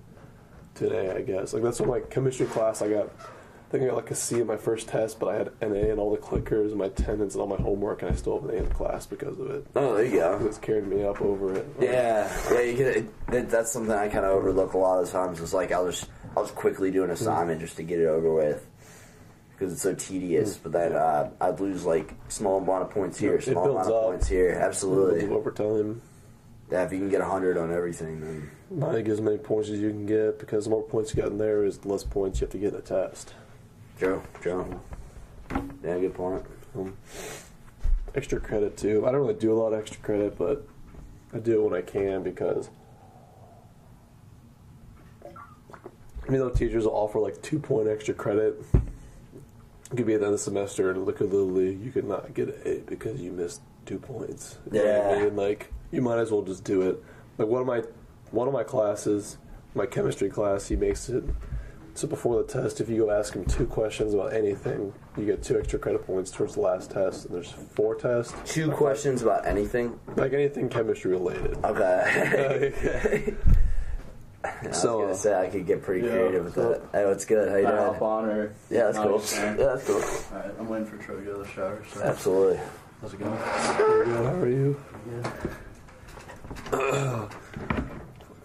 [0.75, 1.11] today.
[1.11, 3.09] I guess like that's what my chemistry class I got.
[3.09, 5.75] I think I got like a C in my first test, but I had an
[5.75, 8.39] A in all the clickers and my attendance and all my homework, and I still
[8.39, 9.65] have an A in the class because of it.
[9.75, 10.39] Oh, there you go.
[10.45, 11.67] It's carried me up over it.
[11.79, 15.09] Yeah, yeah, you get it, that, that's something I kind of overlook a lot of
[15.09, 15.41] times.
[15.41, 16.07] It's like I'll just
[16.37, 18.63] I'll just quickly do an assignment just to get it over with
[19.53, 20.57] because it's so tedious.
[20.57, 23.89] But then uh, I'd lose like small amount of points here, It small builds amount
[23.89, 24.09] of up.
[24.11, 24.51] points here.
[24.61, 25.27] Absolutely.
[25.29, 26.01] over time.
[26.71, 29.79] Yeah, if you can get hundred on everything, then Not get as many points as
[29.79, 32.41] you can get because the more points you get in there is the less points
[32.41, 33.33] you have to get in a test.
[33.99, 34.81] Joe, Joe.
[35.83, 36.43] Yeah, good point.
[36.75, 36.97] Um,
[38.15, 39.05] extra credit too.
[39.05, 40.65] I don't really do a lot of extra credit, but
[41.33, 42.69] I do it when I can because
[46.25, 48.63] I mean, though teachers will offer like two point extra credit.
[49.93, 52.05] It could be at the end of the semester, and look at League, you could
[52.07, 54.57] not get an A because you missed two points.
[54.71, 55.23] You know what I Yeah.
[55.25, 55.35] mean?
[55.35, 57.03] Like you might as well just do it.
[57.37, 57.83] Like one of my
[58.31, 59.37] one of my classes,
[59.75, 61.23] my chemistry class, he makes it
[61.93, 65.43] so before the test, if you go ask him two questions about anything, you get
[65.43, 67.25] two extra credit points towards the last test.
[67.27, 69.99] And there's four tests, Two questions about anything.
[70.17, 71.55] like anything chemistry related.
[71.63, 73.35] Okay.
[74.43, 76.81] I was So, gonna say I could get pretty yeah, creative with so- that.
[76.91, 77.49] Hey, what's good?
[77.49, 78.11] How you Can I hop doing?
[78.11, 78.53] on or?
[78.69, 79.19] Yeah, that's No, cool.
[79.19, 79.57] just Yeah, saying.
[79.57, 80.37] that's cool.
[80.37, 81.83] Alright, I'm waiting for Troy to go to the shower.
[81.93, 82.01] So.
[82.03, 82.59] Absolutely.
[83.01, 83.37] How's it going?
[83.37, 84.25] Pretty good.
[84.25, 84.83] How are you?
[85.11, 85.31] Yeah.
[86.73, 87.27] I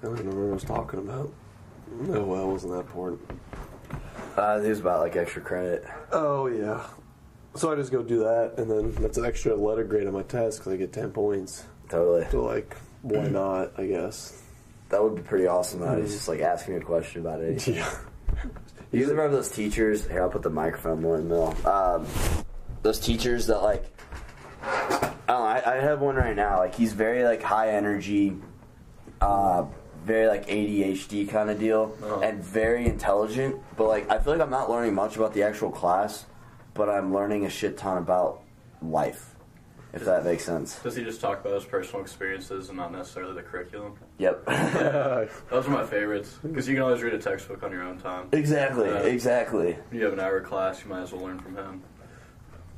[0.02, 1.32] don't even remember what I was talking about.
[2.00, 3.20] No, well, it wasn't that important.
[4.36, 5.84] Uh, it was about like extra credit.
[6.12, 6.86] Oh yeah.
[7.56, 10.22] So I just go do that, and then that's an extra letter grade on my
[10.22, 11.64] test because I get ten points.
[11.88, 12.26] Totally.
[12.30, 13.72] So like, why not?
[13.78, 14.42] I guess.
[14.90, 15.80] That would be pretty awesome.
[15.80, 16.00] Though.
[16.00, 17.66] He's just like asking a question about it.
[17.66, 17.90] Yeah.
[18.90, 20.06] You ever remember those teachers?
[20.06, 21.66] Here, I'll put the microphone more in the middle.
[21.68, 22.06] Um,
[22.82, 23.84] those teachers that like,
[24.62, 25.44] I don't know.
[25.44, 26.56] I, I have one right now.
[26.60, 28.34] Like he's very like high energy,
[29.20, 29.66] uh,
[30.06, 32.20] very like ADHD kind of deal, Uh-huh.
[32.20, 33.56] and very intelligent.
[33.76, 36.24] But like, I feel like I'm not learning much about the actual class,
[36.72, 38.42] but I'm learning a shit ton about
[38.80, 39.34] life.
[40.00, 40.78] If that makes sense.
[40.80, 43.94] Does he just talk about his personal experiences and not necessarily the curriculum?
[44.18, 44.44] Yep.
[45.50, 48.28] Those are my favorites because you can always read a textbook on your own time.
[48.32, 48.88] exactly.
[48.88, 49.00] Yeah.
[49.00, 49.76] Exactly.
[49.92, 51.82] You have an hour class, you might as well learn from him.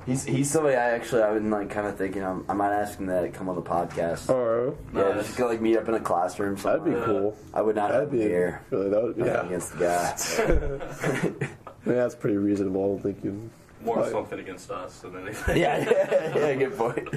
[0.07, 2.99] He's he's somebody I actually I've been like kind of thinking I'm, I might ask
[2.99, 4.31] him that to come on the podcast.
[4.31, 4.77] Oh, Alright.
[4.95, 5.27] Yeah, Nice.
[5.27, 6.55] just go like meet up in a classroom.
[6.57, 7.37] That'd be cool.
[7.53, 8.63] I would not That'd be here.
[8.71, 9.45] really that would be yeah.
[9.45, 11.47] against the guy.
[11.87, 12.85] Yeah, that's pretty reasonable.
[12.85, 13.51] I don't think you'd
[13.83, 14.13] More Right.
[14.13, 15.57] something against us than anything.
[15.61, 17.09] yeah, yeah, yeah, good point.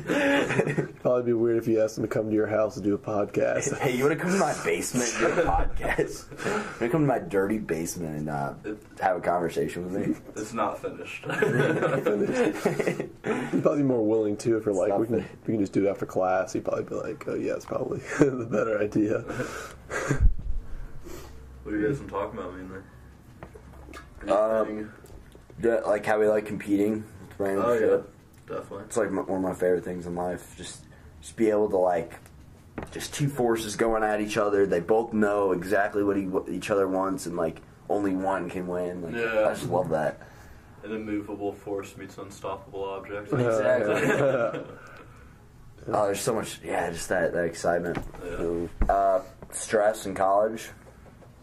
[1.02, 2.98] probably be weird if you asked them to come to your house to do a
[2.98, 3.78] podcast.
[3.80, 6.30] hey, you want to come to my basement and do a podcast?
[6.46, 8.54] You want to come to my dirty basement and uh,
[9.02, 10.16] have a conversation with me?
[10.38, 11.26] It's not finished.
[11.26, 11.32] He'd
[13.62, 15.26] probably be more willing to if you're like, we can, it.
[15.46, 16.54] we can just do it after class.
[16.54, 19.20] He'd probably be like, oh yeah, it's probably the better idea.
[21.64, 22.80] what are you guys been talking about mainly?
[24.30, 24.78] Um, Anything?
[24.80, 24.86] Yeah,
[25.62, 27.04] like how we like competing.
[27.22, 27.90] with random oh shit.
[28.50, 28.86] yeah, definitely.
[28.86, 30.54] It's like m- one of my favorite things in life.
[30.58, 30.84] Just
[31.22, 32.20] just be able to like
[32.92, 34.66] just two forces going at each other.
[34.66, 38.68] They both know exactly what, he, what each other wants, and like only one can
[38.68, 39.02] win.
[39.04, 39.48] Like, Yeah.
[39.48, 40.20] I just love that.
[40.84, 43.32] An immovable force meets unstoppable object.
[43.32, 44.62] Exactly.
[45.86, 46.62] Oh, there's so much.
[46.64, 47.98] Yeah, just that that excitement.
[48.26, 48.68] Yeah.
[48.94, 50.70] Uh, stress in college,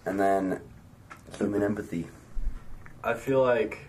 [0.06, 0.62] and then
[1.36, 2.06] human empathy.
[3.04, 3.80] I feel like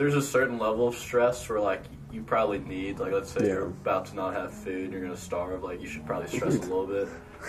[0.00, 3.52] there's a certain level of stress where like you probably need like let's say Yeah.
[3.52, 6.56] you're about to not have food, and you're gonna starve, like you should probably stress
[6.56, 7.06] a little bit.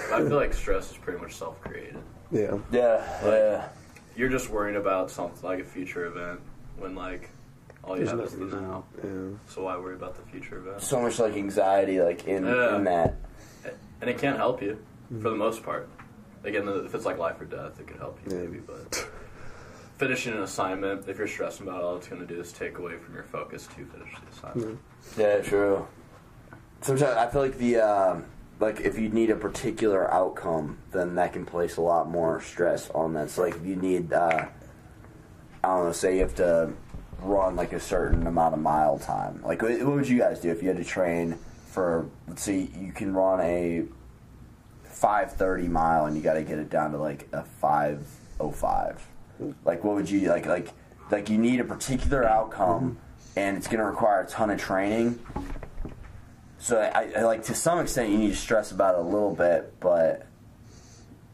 [0.10, 1.98] But I feel like stress is pretty much self created.
[2.30, 2.58] yeah.
[2.70, 3.70] Yeah, yeah.
[4.18, 6.42] You're just worrying about something like a future event
[6.78, 7.30] when like
[7.86, 8.62] all you There's have no is the reason.
[8.64, 8.84] now.
[9.02, 9.38] Yeah.
[9.48, 10.82] So why worry about the future event?
[10.82, 12.76] So much like anxiety, like in Yeah.
[12.76, 13.16] in that.
[14.02, 15.38] And it can't help you for the mm-hmm.
[15.40, 15.88] most part.
[16.44, 18.44] Again, if it's like life or death, it could help you Yeah.
[18.44, 19.08] maybe, but
[20.02, 22.80] finishing an assignment, if you're stressing about it, all it's going to do is take
[22.80, 24.80] away from your focus to finish the assignment.
[25.16, 25.88] Yeah, true.
[26.82, 28.26] Sometimes I feel like the um,
[28.60, 32.90] like if you need a particular outcome, then that can place a lot more stress
[32.90, 33.30] on that.
[33.30, 34.48] So like if you need, uh,
[35.64, 36.74] I don't know, say you have to
[37.20, 39.44] run like a certain amount of mile time.
[39.44, 41.38] Like what what would you guys do if you had to train
[41.68, 42.10] for?
[42.28, 43.84] Let's see, you can run a
[44.84, 48.04] five thirty mile and you got to get it down to like a five
[48.40, 49.06] oh five.
[49.66, 50.70] Like what would you like like
[51.10, 52.98] like you need a particular outcome
[53.36, 55.20] and it's going to require a ton of training.
[56.60, 59.34] So I, I like to some extent you need to stress about it a little
[59.36, 60.28] bit, but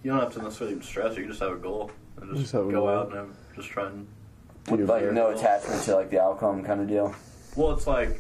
[0.04, 1.16] You don't have to necessarily stress.
[1.18, 1.92] You can just have a goal
[2.22, 2.90] and just, Just have a go goal.
[2.90, 4.08] out and have, just try and.
[4.70, 7.16] You're like no attachment to like the outcome kind of deal.
[7.56, 8.20] Well, it's like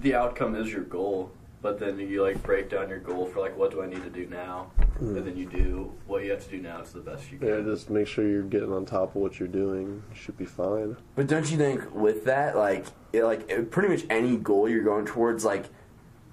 [0.00, 3.56] the outcome is your goal, but then you like break down your goal for like
[3.56, 4.70] what do I need to do now,
[5.00, 7.48] and then you do what you have to do now to the best you can.
[7.48, 10.02] Yeah, just make sure you're getting on top of what you're doing.
[10.10, 10.96] You should be fine.
[11.16, 14.84] But don't you think with that, like, it, like it- pretty much any goal you're
[14.84, 15.66] going towards, like,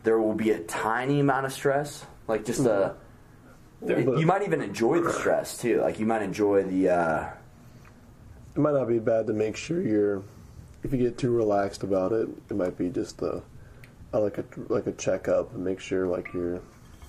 [0.04, 2.96] there will be a tiny amount of stress, like just a.
[3.86, 5.82] Yeah, but- you might even enjoy the stress too.
[5.82, 6.90] Like you might enjoy the.
[6.90, 7.30] uh
[8.56, 10.24] It might not be bad to make sure you're.
[10.84, 13.42] If you get too relaxed about it, it might be just a,
[14.18, 16.56] a like a like a checkup and make sure like you're,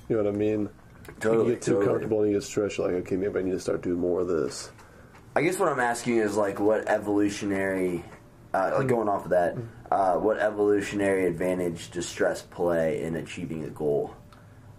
[0.09, 0.69] you know what I mean.
[1.09, 1.87] If Totally, you get too totally.
[1.87, 4.29] comfortable and you get stressed, like, okay, maybe I need to start doing more of
[4.29, 4.71] this.
[5.35, 8.05] I guess what I'm asking is like, what evolutionary,
[8.53, 9.57] uh, like going off of that,
[9.91, 14.15] uh, what evolutionary advantage does stress play in achieving a goal?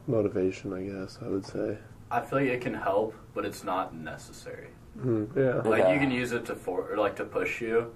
[0.05, 1.77] Motivation, I guess I would say.
[2.11, 4.67] I feel like it can help, but it's not necessary.
[4.99, 5.61] Hmm, yeah.
[5.65, 5.93] Like Okay.
[5.93, 7.95] you can use it to for or like to push you,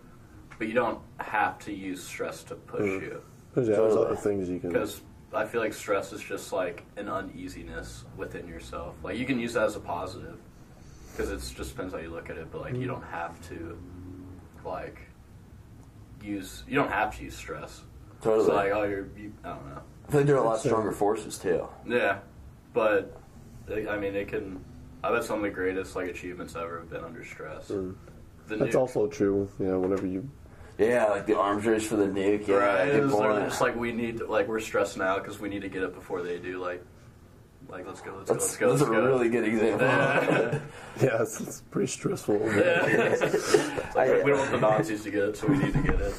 [0.57, 3.01] but you don't have to use stress to push Mm.
[3.01, 3.21] you.
[3.53, 4.07] There's, yeah, there's Totally.
[4.07, 4.69] other things you can.
[4.69, 5.01] Because
[5.33, 8.95] I feel like stress is just like an uneasiness within yourself.
[9.03, 10.37] Like you can use that as a positive,
[11.11, 12.51] because it just depends how you look at it.
[12.51, 13.77] But like you don't have to,
[14.65, 14.99] like,
[16.23, 17.81] use you don't have to use stress.
[18.21, 18.45] Totally.
[18.45, 19.81] It's like oh you're you, I don't know.
[20.07, 21.67] I think there are a lot That's, stronger forces too.
[21.85, 22.19] Yeah,
[22.73, 23.19] but
[23.67, 24.63] like, I mean it can.
[25.03, 27.67] I bet some of the greatest like achievements ever have been under stress.
[27.67, 27.95] Mm.
[28.47, 28.79] That's nuke.
[28.79, 29.49] also true.
[29.59, 30.29] You know, whenever you
[30.77, 32.47] Yeah, like the arms race for the nuke.
[32.47, 32.91] Yeah, right.
[32.91, 33.43] good It's, point.
[33.43, 35.93] it's like we need to, like we're stressing out because we need to get it
[35.93, 36.59] before they do.
[36.59, 36.83] Like,
[37.69, 39.05] like let's go, let's go, that's, let's go, that's let's a go.
[39.05, 39.87] really good example.
[39.87, 40.59] Yeah.
[41.01, 42.35] yeah, it's, it's pretty stressful.
[42.55, 42.85] Yeah.
[43.23, 46.01] It's like, we don't want the Nazis to get it, so we need to get
[46.01, 46.15] it.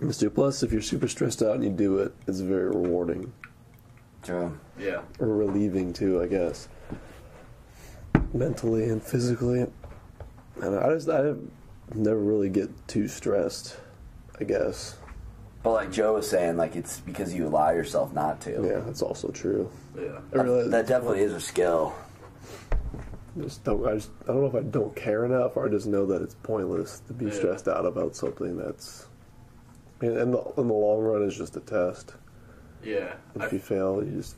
[0.00, 0.24] Let's.
[0.34, 3.32] Plus, if you're super stressed out and you do it, it's very rewarding
[4.22, 4.58] True.
[4.78, 5.02] Yeah.
[5.20, 6.68] or relieving too, I guess.
[8.32, 9.66] Mentally and physically.
[10.60, 11.34] And I just I
[11.94, 13.76] never really get too stressed.
[14.40, 14.96] I guess.
[15.62, 18.50] But like Joe was saying, like it's because you allow yourself not to.
[18.50, 19.70] Yeah, that's also true.
[19.96, 20.18] Yeah.
[20.32, 21.94] I realize That definitely is a skill.
[23.38, 23.86] just don't.
[23.86, 26.20] I just I don't know if I don't care enough, or I just know that
[26.22, 27.32] it's pointless to be Yeah.
[27.32, 29.06] stressed out about something that's.
[30.02, 32.14] I mean, in the in the long run, is just a test.
[32.82, 33.14] Yeah.
[33.34, 34.36] If I, you fail, you just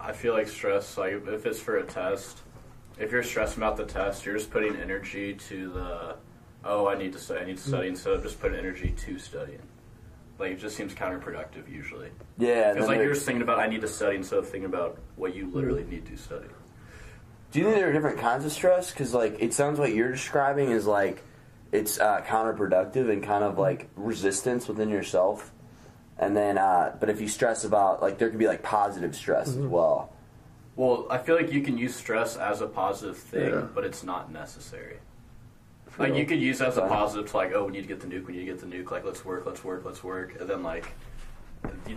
[0.00, 2.38] I feel like stress, like if it's for a test,
[2.98, 6.16] if you're stressed about the test, you're just putting energy to the,
[6.64, 9.18] oh, I need to study, I need to study, instead of just putting energy to
[9.18, 9.62] studying.
[10.38, 12.10] Like it just seems counterproductive usually.
[12.38, 12.70] Yeah.
[12.70, 14.98] and It's like you're just thinking about I need to study instead of thinking about
[15.16, 16.48] what you literally need to study.
[17.52, 18.90] Do you think there are different kinds of stress?
[18.90, 21.22] Because like it sounds like you're describing is like
[21.70, 25.52] it's uh, counterproductive and kind of like resistance within yourself.
[26.18, 29.48] And then, uh, but if you stress about like there could be like positive stress
[29.48, 30.12] as well.
[30.76, 33.66] Well, I feel like you can use stress as a positive thing, Yeah.
[33.72, 34.98] but it's not necessary.
[35.98, 38.00] Like you could use that as a positive to like, oh, we need to get
[38.00, 38.90] the nuke, we need to get the nuke.
[38.90, 40.92] Like, let's work, let's work, let's work, and then like,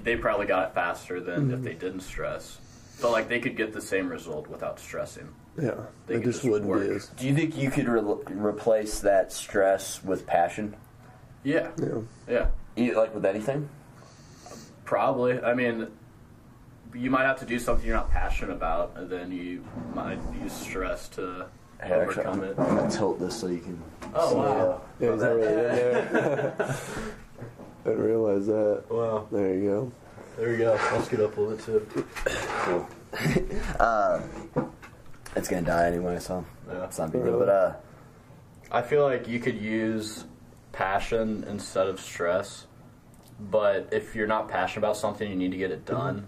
[0.04, 1.64] they probably got it faster than if mm-hmm.
[1.64, 2.60] they didn't stress.
[3.02, 5.28] But like, they could get the same result without stressing.
[5.62, 6.88] yeah, They it just just wouldn't work.
[6.88, 10.76] be as Do you think you could re- replace that stress with passion?
[11.44, 12.02] Yeah, yeah.
[12.28, 13.70] yeah, You, like with anything?
[14.86, 15.40] probably.
[15.42, 15.88] I mean,
[16.96, 20.54] you might have to do something you're not passionate about, and then you might use
[20.54, 21.48] stress to
[21.82, 22.42] Hey, actually, I'm.
[22.42, 23.82] I'm gonna tilt this so you can.
[24.14, 24.82] Oh, see wow.
[25.00, 25.04] it.
[25.06, 26.56] Yeah, he's not really in there.
[27.86, 28.84] I didn't realize that.
[28.90, 29.92] Wow, There you go.
[30.38, 30.74] there we go.
[30.92, 32.06] I'll scoot up a little bit too.
[32.26, 32.88] Cool.
[33.80, 34.20] uh,
[35.36, 36.84] it's gonna die anyway, so Yeah.
[36.86, 37.40] it's not big deal.
[37.40, 37.74] But uh,
[38.72, 40.26] I feel like you could use
[40.72, 42.66] passion instead of stress,
[43.40, 46.28] but if you're not passionate about something, you need to get it done.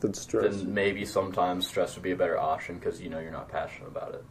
[0.00, 0.56] Then stress.
[0.56, 3.88] Then maybe sometimes stress would be a better option because you know you're not passionate
[3.88, 4.24] about it.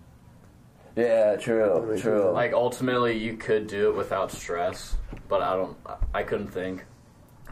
[0.95, 2.21] Yeah, true, makes true.
[2.21, 2.33] sense.
[2.33, 4.95] Like ultimately, you could do it without stress,
[5.27, 5.77] but I don't.
[6.13, 6.83] I couldn't think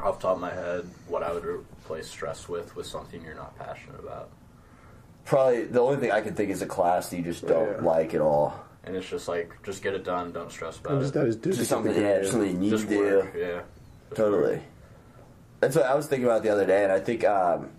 [0.01, 3.35] off the top of my head what I would replace stress with with something you're
[3.35, 4.29] not passionate about,
[5.25, 7.81] Probably the only thing I can think is a class that you just don't Yeah.
[7.81, 8.53] like at all.
[8.85, 11.21] and it's just like just get it done, don't stress I about just, it.
[11.21, 12.99] I just do Just something, I yeah, just something you need Just to do.
[12.99, 13.61] work, yeah.
[14.09, 14.61] Just Totally.
[15.59, 17.69] That's what I was thinking about the other day, and I think um,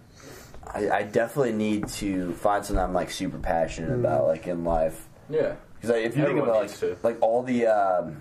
[0.67, 5.09] I, I definitely need to find something I'm like super passionate about, like in life.
[5.31, 5.55] Yeah.
[5.77, 8.21] Because like, if you Everyone think about needs like, like all the um,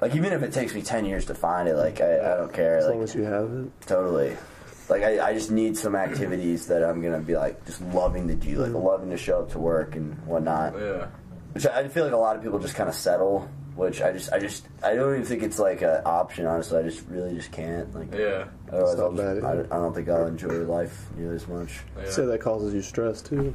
[0.00, 2.52] like even if it takes me ten years to find it, like I, I don't
[2.52, 2.78] care.
[2.78, 3.80] As like long as you have it.
[3.86, 4.36] totally.
[4.88, 8.34] Like I, I just need some activities that I'm gonna be like just loving to
[8.34, 10.74] do, like loving to show up to work and whatnot.
[10.78, 11.06] Yeah.
[11.52, 13.48] Which I I feel like a lot of people just kind of settle.
[13.74, 16.44] Which I just, I just, I don't even think it's like an option.
[16.44, 17.94] Honestly, I just really just can't.
[17.94, 18.44] Like, Yeah.
[18.70, 21.80] otherwise I'll just- I, don't- I don't think I'll enjoy life nearly as much.
[21.96, 22.10] yeah.
[22.10, 23.54] Say that causes you stress too.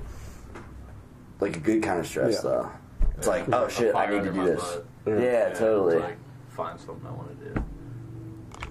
[1.39, 2.41] Like a good kind of stress, Yeah.
[2.49, 2.71] though.
[3.17, 4.61] It's like, oh shit, I need to do this.
[5.05, 5.19] butt.
[5.19, 5.97] Yeah, it's totally.
[5.99, 6.17] Like,
[6.49, 7.63] find something I want to do.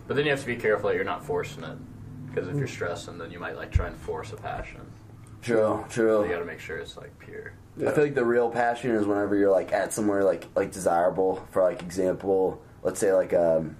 [0.07, 1.77] But then you have to be careful that you're not forcing it.
[2.27, 4.81] Because if you're stressing, then you might like try and force a passion.
[5.43, 6.25] True, So true.
[6.25, 7.53] you got to make sure it's like pure.
[7.77, 7.91] Yeah.
[7.91, 11.47] I feel like the real passion is whenever you're like at somewhere like like desirable.
[11.51, 13.77] For like example, let's say like um,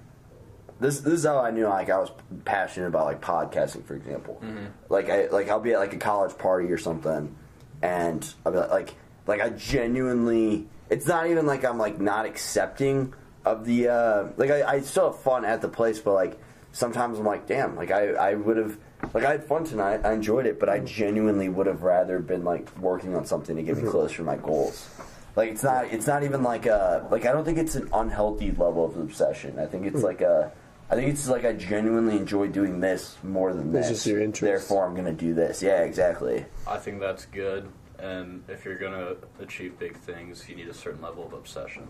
[0.79, 2.11] this this is how I knew like I was
[2.45, 4.41] passionate about like podcasting, for example.
[4.89, 7.35] Like I like I'll be at like a college party or something,
[7.81, 8.95] and I'll be like like,
[9.27, 10.67] like I genuinely.
[10.89, 13.13] It's not even like I'm like not accepting
[13.45, 16.39] of the uh, like I, I still have fun at the place, but like
[16.71, 18.77] sometimes I'm like, damn, like I I would have.
[19.13, 22.43] Like I had fun tonight, I enjoyed it, but I genuinely would have rather been
[22.43, 23.91] like working on something to get me mm-hmm.
[23.91, 24.89] closer to my goals.
[25.35, 28.49] Like it's not, it's not even like a like I don't think it's an unhealthy
[28.49, 29.59] level of obsession.
[29.59, 30.03] I think it's mm.
[30.03, 30.51] like a,
[30.89, 33.97] I think it's like I genuinely enjoy doing this more than It's this.
[33.97, 34.41] just your interest.
[34.69, 35.61] Therefore, I'm gonna do this.
[35.61, 36.45] Yeah, exactly.
[36.65, 37.67] I think that's good.
[37.99, 41.87] And if you're going to achieve big things, you need a certain level of obsession.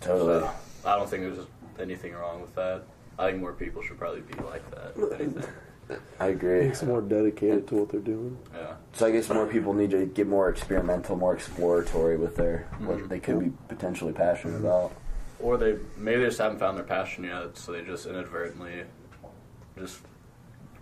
[0.00, 0.40] Totally.
[0.40, 0.50] So
[0.84, 1.46] I don't think there's
[1.78, 2.82] anything wrong with that.
[3.20, 4.94] I think more people should probably be like that.
[4.96, 5.44] If anything.
[6.20, 6.62] I agree.
[6.64, 8.36] Makes them more dedicated to what they're doing.
[8.52, 8.74] Yeah.
[8.94, 12.86] So I guess more people need to get more experimental, more exploratory with their Mm-hmm.
[12.86, 14.90] what they could be potentially passionate about.
[15.40, 18.82] Or they maybe they just haven't found their passion yet, so they just inadvertently
[19.78, 20.00] just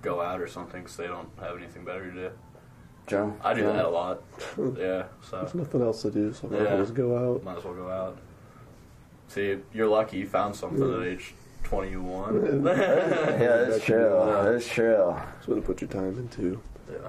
[0.03, 2.31] go out or something because they don't have anything better to do.
[3.07, 3.73] Joe, I do Joe?
[3.73, 4.23] that a lot.
[4.79, 7.45] Yeah, so There's nothing else to do, so I might as well just go out.
[7.45, 8.19] might as well go out.
[9.29, 11.35] See, you're lucky you found something at age
[11.65, 12.65] 21.
[12.67, 14.43] Yeah, that's true.
[14.45, 15.15] That's true.
[15.17, 16.61] That's what to put your time into.
[16.91, 17.09] yeah.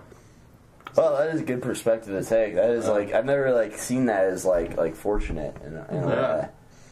[0.95, 2.56] Well, that is a good perspective to take.
[2.56, 6.04] That is like I've never like seen that as like like fortunate in a, in
[6.04, 6.36] a Yeah.
[6.39, 6.50] way.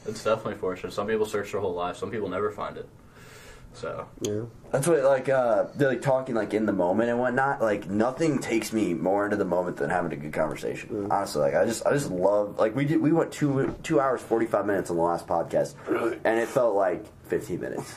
[0.07, 0.93] It's definitely fortunate.
[0.93, 1.97] Some people search their whole life.
[1.97, 2.87] Some people never find it.
[3.73, 4.43] So Yeah.
[4.71, 7.61] That's what like uh they're like talking like in the moment and whatnot.
[7.61, 11.07] Like nothing takes me more into the moment than having a good conversation.
[11.11, 14.21] Honestly, like I just I just love like we did we went two two hours
[14.21, 16.17] forty five minutes on the last podcast, Really?
[16.23, 17.95] and it felt like fifteen minutes.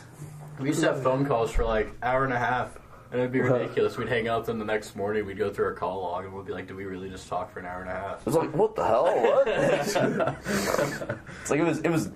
[0.59, 2.77] we used to have phone calls for like hour and a half.
[3.11, 3.97] And it'd be ridiculous.
[3.97, 6.45] We'd hang out, then the next morning we'd go through our call log and we'd
[6.45, 8.35] be like, "Did we really just talk for an hour and a half?" It was
[8.35, 9.05] like what the hell?
[9.05, 9.49] What?
[11.41, 12.11] it's like it was it was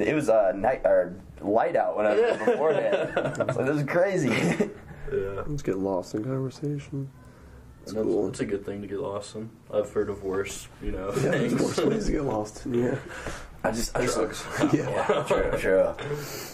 [0.00, 2.44] it was uh night or light out when I was yeah.
[2.44, 3.12] beforehand.
[3.16, 4.70] It's like this is crazy.
[5.12, 7.10] Yeah, Let's get lost in conversation.
[7.84, 8.26] It's and that's, cool.
[8.26, 9.50] that's a good thing to get lost in.
[9.72, 11.60] I've heard of worse, you know, Yeah, things.
[11.62, 12.74] worse ways to get lost in.
[12.84, 12.96] Yeah.
[13.66, 14.44] I just I just Drugs.
[14.74, 15.24] Yeah.
[15.26, 15.94] true, true.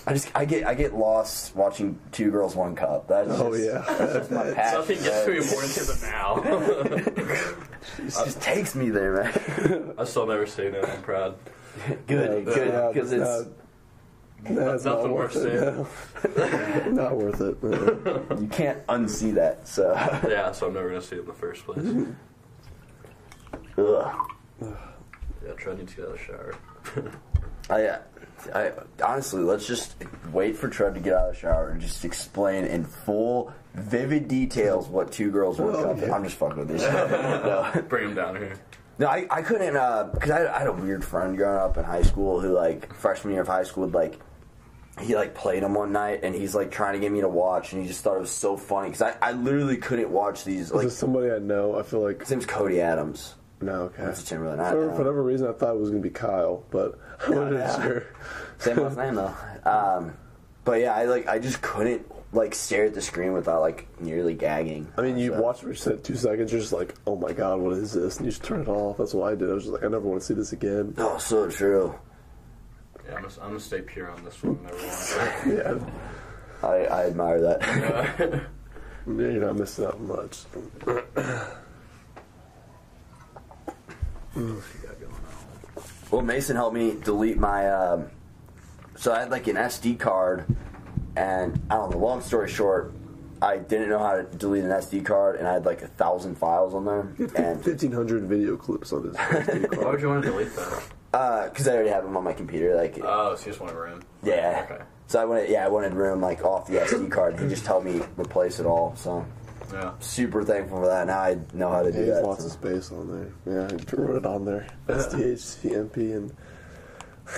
[0.07, 3.09] I just I get I get lost watching two girls one cup.
[3.09, 3.97] That's Oh just- yeah.
[4.07, 4.79] that's my passion.
[4.79, 7.57] Nothing gets me more into the now.
[7.99, 9.95] It just takes me there, man.
[9.99, 10.83] I still never say no.
[10.83, 11.37] I'm proud.
[12.07, 13.47] good, Yeah, good, because it's not,
[14.45, 15.87] that's not Nothing worth worth
[16.27, 16.91] it.
[16.91, 16.91] no.
[17.03, 17.63] not worth it.
[17.63, 18.37] no.
[18.41, 19.67] you can't unsee that.
[19.69, 19.93] So,
[20.29, 21.85] Yeah, so I'm never gonna see it in the first place.
[23.79, 24.31] ugh.
[25.45, 26.55] Yeah, try to get out of the shower.
[27.71, 27.99] I, uh,
[28.55, 28.73] I
[29.05, 29.95] honestly, let's just
[30.33, 34.29] wait for Trev to get out of the shower and just explain in full, vivid
[34.29, 35.99] details what two girls one Oh, cup.
[36.01, 36.15] yeah.
[36.15, 36.83] I'm just fucking with this.
[36.83, 38.55] no, Bring him down here.
[38.99, 39.73] no, I, I couldn't
[40.13, 43.33] because I, I had a weird friend growing up in high school who like freshman
[43.35, 44.19] year of high school would like.
[45.01, 47.73] He like played them one night, and he's like trying to get me to watch,
[47.73, 50.67] and he just thought it was so funny because I, I literally couldn't watch these.
[50.67, 51.79] Is Like this somebody I know?
[51.79, 53.35] I feel like his name's Cody Adams.
[53.61, 53.83] no.
[53.85, 54.05] Okay.
[54.05, 54.21] That's.
[54.33, 54.93] I For, don't for know.
[54.99, 57.83] whatever reason, I thought it was gonna be Kyle, but I wasn't yeah.
[57.83, 58.07] sure.
[58.59, 59.35] Same last name though.
[59.65, 60.15] Um,
[60.65, 64.35] but yeah, I like I just couldn't like stare at the screen without like nearly
[64.35, 64.87] gagging.
[64.97, 67.73] I mean, you So- watch for two seconds, you're just like, "Oh my god, what
[67.75, 68.99] is this?" And you just turn it off.
[68.99, 69.51] That's what I did.
[69.51, 71.95] I was just like, "I never want to see this again." Oh, so true.
[73.11, 74.59] Yeah, I'm gonna, I'm gonna stay pure on this one.
[74.63, 74.77] Never
[76.63, 77.61] Yeah, I, I admire that.
[79.07, 79.23] to.
[79.33, 80.45] you're not missing out much.
[86.11, 87.69] well, Mason helped me delete my.
[87.69, 88.07] Um,
[88.97, 90.47] so I had like an SD card,
[91.17, 91.99] and I don't know.
[91.99, 92.95] Long story short,
[93.43, 96.37] I didn't know how to delete an SD card, and I had like a thousand
[96.37, 100.23] files on there, and Fifteen hundred video clips on this SD Why would you want
[100.23, 100.83] to delete that?
[101.13, 103.73] Uh, because I already have them on my computer, like Oh, so you just want
[103.73, 104.03] to room?
[104.23, 104.67] yeah.
[104.71, 104.83] Okay.
[105.09, 107.39] So I wanted, yeah, I wanted room like off the SD card.
[107.41, 108.95] He just helped me replace it all.
[108.95, 109.27] So
[109.73, 109.93] Yeah.
[109.99, 111.09] super thankful for that.
[111.09, 112.25] Now I know how to do Yeah, that.
[112.25, 112.47] lots so.
[112.47, 113.55] of space on there.
[113.55, 114.69] Yeah, I wrote it on there.
[114.89, 116.33] SDHCMP and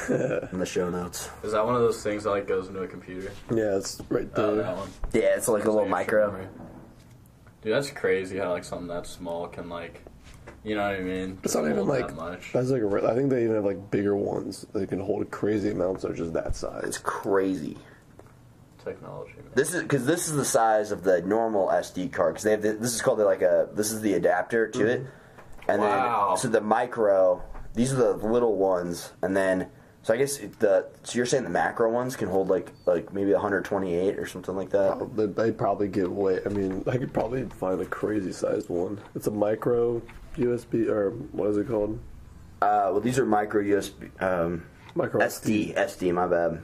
[0.52, 1.30] in the show notes.
[1.42, 3.30] Is that one of those things that like goes into a computer?
[3.50, 4.64] yeah, it's right Oh, there.
[4.64, 4.90] that one.
[5.14, 6.26] Yeah, it's like a little Like micro.
[6.30, 6.46] memory.
[7.62, 10.02] Dude, that's crazy how like something that small can like,
[10.64, 11.38] you know what I mean?
[11.42, 12.52] It's not even like that much.
[12.52, 14.64] that's like a re- I think they even have like bigger ones.
[14.72, 16.84] They can hold crazy amounts that are just that size.
[16.84, 17.04] It's size.
[17.04, 17.76] crazy.
[18.84, 19.34] Technology.
[19.36, 19.46] Man.
[19.54, 22.34] This is because this is the size of the normal SD card.
[22.34, 24.86] Because they have the, this is called the, like a this is the adapter to
[24.86, 25.70] it, mm-hmm.
[25.70, 26.28] and Wow.
[26.30, 27.42] then so the micro.
[27.74, 29.68] These are the little ones, and then
[30.02, 33.32] so I guess the so you're saying the macro ones can hold like like maybe
[33.32, 35.16] 128 or something like that.
[35.16, 36.40] They, they probably get way.
[36.44, 39.00] I mean, I could probably find a crazy sized one.
[39.14, 40.02] It's a micro
[40.36, 41.98] USB or what is it called?
[42.60, 44.10] Uh, well, these are micro USB.
[44.22, 44.64] Um,
[44.94, 46.60] Micro SD, SD, my bad.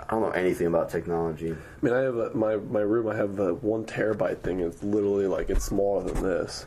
[0.00, 1.52] I don't know anything about technology.
[1.52, 3.08] I mean, I have a, my my room.
[3.08, 4.60] I have the one terabyte thing.
[4.60, 6.66] It's literally like it's smaller than this,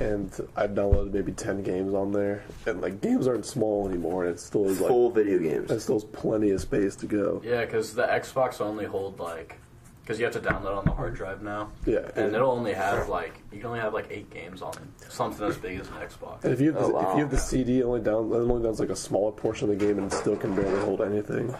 [0.00, 2.42] and I've downloaded maybe ten games on there.
[2.66, 5.70] And like games aren't small anymore, and it still is like Full video games.
[5.70, 7.40] it still has plenty of space to go.
[7.44, 9.58] Yeah, because the Xbox only hold like,
[10.04, 11.70] because you have to download on the hard drive now.
[11.86, 14.74] Yeah, And it'll only have like you can only have like eight games on
[15.08, 16.44] something as big as an Xbox.
[16.44, 17.10] And if you have the, Oh, wow.
[17.10, 19.70] if you have the CD, it only down it only downloads like a smaller portion
[19.70, 21.54] of the game, and it still can barely hold anything.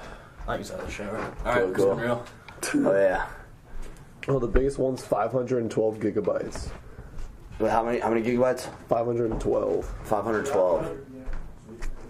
[0.46, 1.16] I use that as a shower.
[1.46, 1.94] All right, Cool, cool.
[1.94, 2.24] real.
[2.74, 3.26] Oh yeah.
[4.28, 6.68] Oh, the biggest one's 512 gigabytes.
[7.58, 8.00] But how many?
[8.00, 8.68] How many gigabytes?
[8.88, 9.86] 512.
[10.04, 10.98] 512.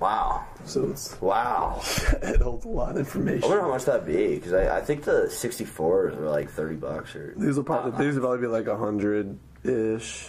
[0.01, 0.45] Wow.
[0.65, 1.81] So it's Wow.
[2.23, 3.45] it holds a lot of information.
[3.45, 6.77] I wonder how much that'd be because I, I think the 64s are like 30
[6.77, 10.29] bucks or These will probably uh, these will probably be like a hundred ish.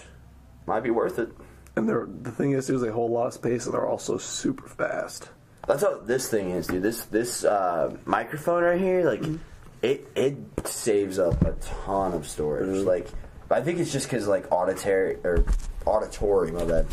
[0.65, 1.29] might be worth it.
[1.75, 3.87] And they're the thing is, too, is they hold a lot of space, and they're
[3.87, 5.29] also super fast.
[5.67, 6.83] That's how this thing is, dude.
[6.83, 9.37] This this uh, microphone right here, like mm-hmm.
[9.81, 12.69] it it saves up a ton of storage.
[12.69, 12.87] Mm-hmm.
[12.87, 13.07] Like,
[13.49, 15.43] but I think it's just because like auditory or
[15.85, 16.87] auditory, my bad.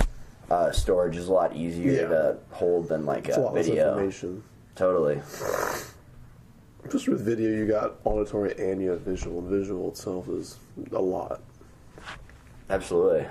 [0.52, 2.08] Uh, storage is a lot easier Yeah.
[2.08, 3.88] to hold than like It's a a lot less video.
[3.92, 4.42] information.
[4.74, 5.22] Totally.
[6.90, 9.38] Just with video, you got auditory and you have visual.
[9.38, 10.58] And visual itself is
[10.92, 11.40] a lot.
[12.68, 13.26] Absolutely.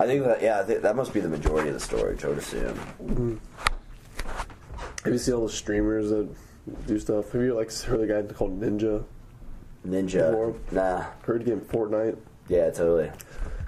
[0.00, 2.24] I think that yeah, I think that must be the majority of the storage.
[2.24, 3.40] I would assume.
[5.04, 6.28] Have you seen all the streamers that
[6.86, 7.30] do stuff.
[7.32, 9.04] Have you like heard of a guy called Ninja?
[9.86, 10.32] Ninja.
[10.32, 11.04] More- Nah.
[11.24, 12.16] Heard game Fortnite?
[12.48, 13.10] Yeah, totally.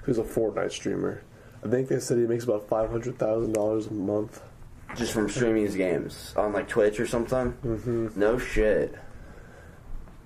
[0.03, 1.21] Who's a Fortnite streamer?
[1.63, 4.41] I think they said he makes about five hundred thousand dollars a month.
[4.95, 7.53] Just from streaming his games on like Twitch or something.
[7.63, 8.19] Mm-hmm.
[8.19, 8.93] No shit.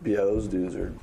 [0.04, 0.94] Yeah, those dudes are.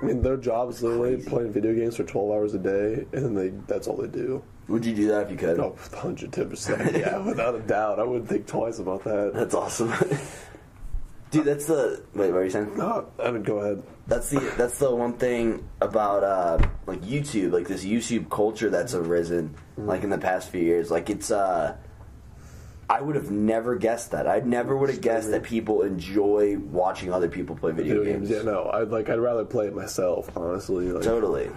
[0.00, 1.28] I mean, their job is literally Crazy.
[1.30, 4.42] playing video games for twelve hours a day, and they—that's all they do.
[4.68, 5.58] Would you do that if you could?
[5.58, 6.94] Oh, 110 percent.
[6.96, 7.98] Yeah, without a doubt.
[7.98, 9.32] I wouldn't think twice about that.
[9.34, 9.92] That's awesome.
[11.30, 12.30] Dude, that's the wait.
[12.30, 12.76] What are you saying?
[12.76, 13.82] No, I mean, go ahead.
[14.08, 18.94] That's the that's the one thing about uh, like YouTube, like this YouTube culture that's
[18.94, 20.90] arisen like in the past few years.
[20.90, 21.76] Like it's uh,
[22.88, 24.26] I would have never guessed that.
[24.26, 28.30] I never would have guessed that people enjoy watching other people play video, Video games.
[28.30, 28.44] games.
[28.46, 28.70] Yeah, no.
[28.72, 29.10] I'd like.
[29.10, 30.34] I'd rather play it myself.
[30.34, 31.50] Honestly, like, Totally.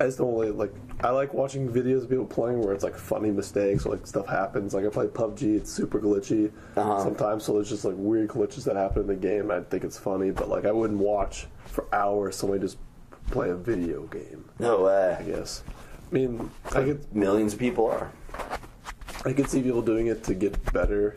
[0.00, 0.74] I just don't really like.
[1.00, 4.26] I like watching videos of people playing where it's like funny mistakes or like stuff
[4.26, 4.74] happens.
[4.74, 7.02] Like I play PUBG, it's super glitchy Uh-huh.
[7.04, 9.50] sometimes, so there's just like weird glitches that happen in the game.
[9.50, 12.78] I think it's funny, but like I wouldn't watch for hours somebody just
[13.30, 14.44] play a video game.
[14.58, 15.24] No I way.
[15.28, 15.62] guess.
[16.10, 18.10] I mean, I could Millions of people are.
[19.24, 21.14] I could see people doing it to get better,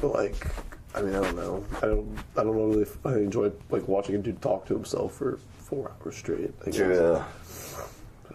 [0.00, 0.46] but like,
[0.94, 1.64] I mean, I don't know.
[1.78, 2.18] I don't.
[2.36, 5.38] I don't know really if I enjoy like watching a dude talk to himself for
[5.58, 6.54] four hours straight.
[6.62, 6.76] I guess.
[6.76, 7.22] True.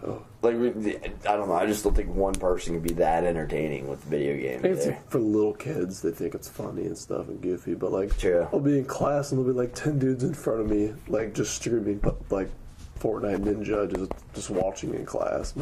[0.00, 1.54] So, Like I don't know.
[1.54, 4.64] I just don't think one person can be that entertaining with video games.
[4.86, 6.00] It's for little kids.
[6.00, 8.46] They think it's funny and stuff and goofy, but like, True.
[8.52, 11.34] I'll be in class and there'll be like ten dudes in front of me, like
[11.34, 12.48] just streaming, but like
[13.00, 15.54] Fortnite Ninja, just just watching in class.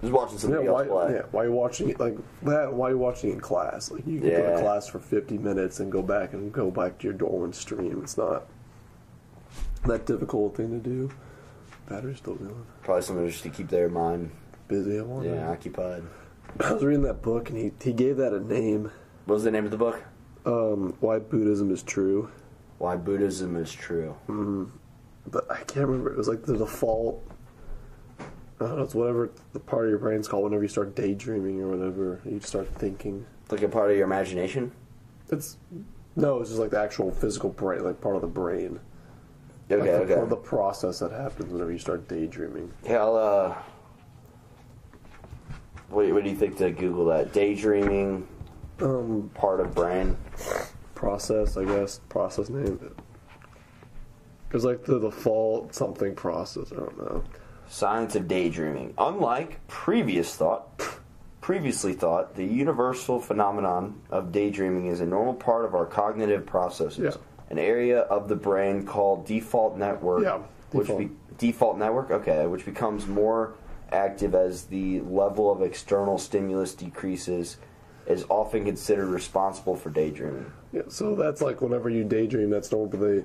[0.00, 1.14] Just watching Yeah, somebody why, else play.
[1.16, 2.72] yeah, why are you watching it like that?
[2.72, 3.90] Why are you watching it in class?
[3.90, 6.96] Like you can go to class for fifty minutes and go back and go back
[6.98, 8.00] to your dorm and stream.
[8.02, 8.46] It's not
[9.84, 11.10] that difficult thing to do.
[11.92, 12.66] Battery's still going.
[12.82, 14.30] Probably something just to keep their mind
[14.68, 15.34] Busy, I wonder.
[15.34, 16.02] yeah occupied.
[16.60, 18.90] I was reading that book and he, he gave that a name.
[19.26, 20.02] What was the name of the book?
[20.46, 22.30] Um, Why Buddhism is True.
[22.78, 24.16] Why Buddhism is true.
[24.26, 24.64] Hmm.
[25.28, 26.10] But I can't remember.
[26.12, 27.22] It was like the default.
[28.18, 28.24] I
[28.66, 31.68] don't know, it's whatever the part of your brain's called whenever you start daydreaming or
[31.68, 32.20] whatever.
[32.24, 33.24] You start thinking.
[33.50, 34.72] Like a part of your imagination.
[35.30, 35.58] It's
[36.16, 38.80] no, it's just like the actual physical brain, like part of the brain.
[39.80, 40.28] Okay, like the, okay.
[40.28, 42.72] the process that happens whenever you start daydreaming.
[42.84, 43.54] Yeah, I'll uh.
[45.88, 47.32] What, what do you think to Google that?
[47.32, 48.26] Daydreaming
[48.80, 50.16] Um, part of brain.
[50.94, 52.00] process, I guess.
[52.08, 52.94] Process name.
[54.52, 56.72] It's like the default something process.
[56.72, 57.24] I don't know.
[57.68, 58.94] Science of daydreaming.
[58.98, 60.82] Unlike previous thought,
[61.40, 67.16] previously thought, the universal phenomenon of daydreaming is a normal part of our cognitive processes.
[67.16, 67.22] Yeah.
[67.52, 70.24] An area of the brain called default network.
[70.24, 70.38] Yeah,
[70.72, 70.98] Which default.
[71.00, 72.10] be, default network.
[72.10, 73.52] Okay, which becomes more
[73.92, 77.58] active as the level of external stimulus decreases,
[78.06, 80.50] is often considered responsible for daydreaming.
[80.72, 83.22] Yeah, so that's like whenever you daydream, that's normal.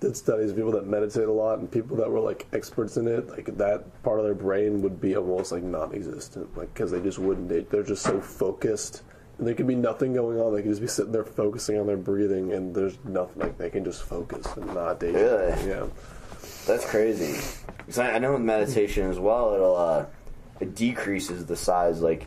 [0.00, 3.06] Did studies of people that meditate a lot and people that were like experts in
[3.08, 3.28] it.
[3.28, 7.18] Like that part of their brain would be almost like non-existent, like because they just
[7.18, 7.48] wouldn't.
[7.48, 9.02] They, they're just so focused,
[9.38, 10.54] there could be nothing going on.
[10.54, 13.42] They could just be sitting there focusing on their breathing, and there's nothing.
[13.42, 15.24] Like they can just focus and not daydream.
[15.24, 15.68] Really?
[15.68, 15.86] Yeah.
[16.66, 17.34] That's crazy.
[17.86, 20.06] 'Cause I, I know with meditation as well, it'll uh,
[20.60, 22.00] it decreases the size.
[22.00, 22.26] Like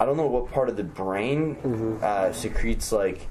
[0.00, 3.26] I don't know what part of the brain uh, secretes like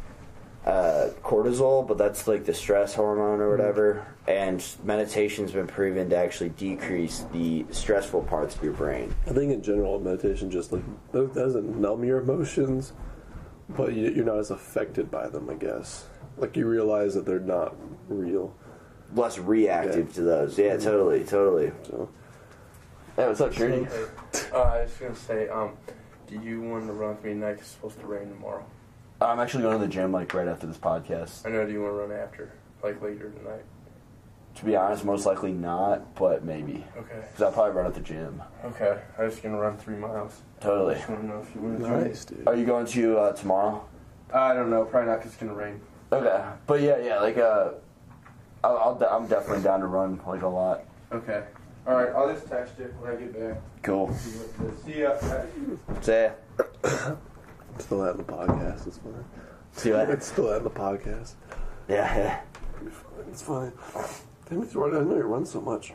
[0.66, 4.07] uh, cortisol, but that's like the stress hormone or whatever.
[4.28, 9.14] And meditation's been proven to actually decrease the stressful parts of your brain.
[9.28, 12.93] I think in general, meditation just like doesn't numb your emotions,
[13.70, 15.49] but you, you're not as affected by them.
[15.49, 16.05] I guess.
[16.38, 17.76] Like you realize that they're not
[18.07, 18.55] real.
[19.14, 20.14] Less reactive Yeah.
[20.14, 20.57] to those.
[20.57, 21.72] Yeah, totally, totally.
[21.84, 22.09] So.
[23.16, 23.86] Hey, what's up, Trinity?
[24.51, 25.74] Uh, I was gonna say, um,
[26.26, 27.51] do you want to run with me tonight?
[27.55, 28.66] 'Cause It's supposed to rain tomorrow.
[29.22, 31.45] I'm actually going to the gym like right after this podcast.
[31.45, 31.66] I know.
[31.66, 32.51] Do you want to run after,
[32.84, 33.64] like later tonight?
[34.55, 36.86] To be honest, most likely not, but maybe.
[36.97, 37.22] Okay.
[37.28, 38.41] Because I'll probably run at the gym.
[38.66, 38.99] Okay.
[39.18, 40.41] I was gonna run three miles.
[40.59, 40.95] Totally.
[40.95, 41.89] Just want to know if you want to.
[41.89, 42.47] Nice, dude.
[42.47, 43.84] Are you going to uh, tomorrow?
[44.34, 44.84] I don't know.
[44.86, 45.20] Probably not.
[45.22, 45.80] Cause it's gonna rain.
[46.11, 47.72] Okay, but yeah, yeah, like uh,
[48.64, 50.84] I'll, I'll de- I'm definitely down to run like a lot.
[51.11, 51.43] Okay.
[51.88, 52.09] All right.
[52.16, 53.61] I'll just text you when I get back.
[53.82, 54.14] Cool.
[54.14, 57.16] See what- See ya.
[57.80, 58.88] Still that in the podcast.
[58.88, 59.26] It's fine.
[59.72, 60.10] see what?
[60.10, 61.34] It's still that in the podcast.
[61.88, 62.42] Yeah, yeah.
[63.30, 63.72] It's fine.
[64.50, 64.94] Damn, it's right.
[64.94, 65.94] I know you run so much.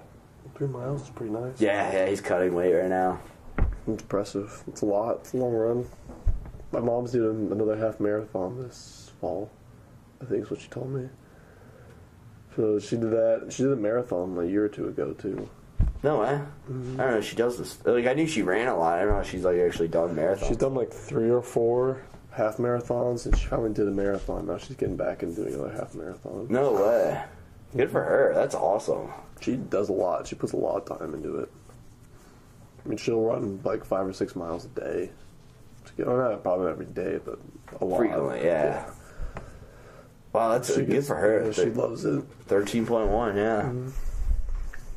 [0.55, 1.61] Three miles is pretty nice.
[1.61, 3.21] Yeah, yeah, he's cutting weight right now.
[3.87, 4.63] It's impressive.
[4.67, 5.19] It's a lot.
[5.21, 5.87] It's a long run.
[6.73, 9.51] My mom's doing another half marathon this fall.
[10.21, 11.09] I think is what she told me.
[12.57, 13.47] So she did that.
[13.51, 15.49] She did a marathon a year or two ago too.
[16.03, 16.41] No way.
[16.71, 17.01] Mm-hmm.
[17.01, 17.19] I don't know.
[17.19, 17.79] if She does this.
[17.85, 18.99] Like I knew she ran a lot.
[18.99, 19.21] I don't know.
[19.21, 20.49] if She's like actually done marathons.
[20.49, 24.47] She's done like three or four half marathons, and she finally did a marathon.
[24.47, 26.47] Now she's getting back and doing another half marathon.
[26.49, 27.23] No way.
[27.77, 28.11] Good for mm-hmm.
[28.11, 28.33] her.
[28.35, 29.11] That's awesome.
[29.41, 30.27] She does a lot.
[30.27, 31.51] She puts a lot of time into it.
[32.85, 35.11] I mean, she'll run like five or six miles a day.
[35.99, 37.39] Well, not probably every day, but
[37.81, 37.99] a lot.
[37.99, 38.89] Frequently, yeah.
[40.33, 41.47] Wow, that's She good gets- for her.
[41.47, 42.23] yeah, She loves it.
[42.47, 43.63] Thirteen point one, yeah.
[43.63, 43.89] Mm-hmm.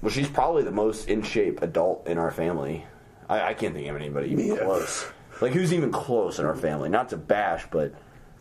[0.02, 2.86] Well, she's probably the most in shape adult in our family.
[3.30, 4.64] I, I can't think of anybody even Yeah.
[4.64, 5.06] close.
[5.41, 6.89] Like who's even close in our family?
[6.89, 7.93] Not to bash, but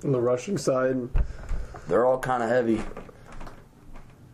[0.05, 0.97] On the Rushing side,
[1.89, 2.83] they're all kind of heavy.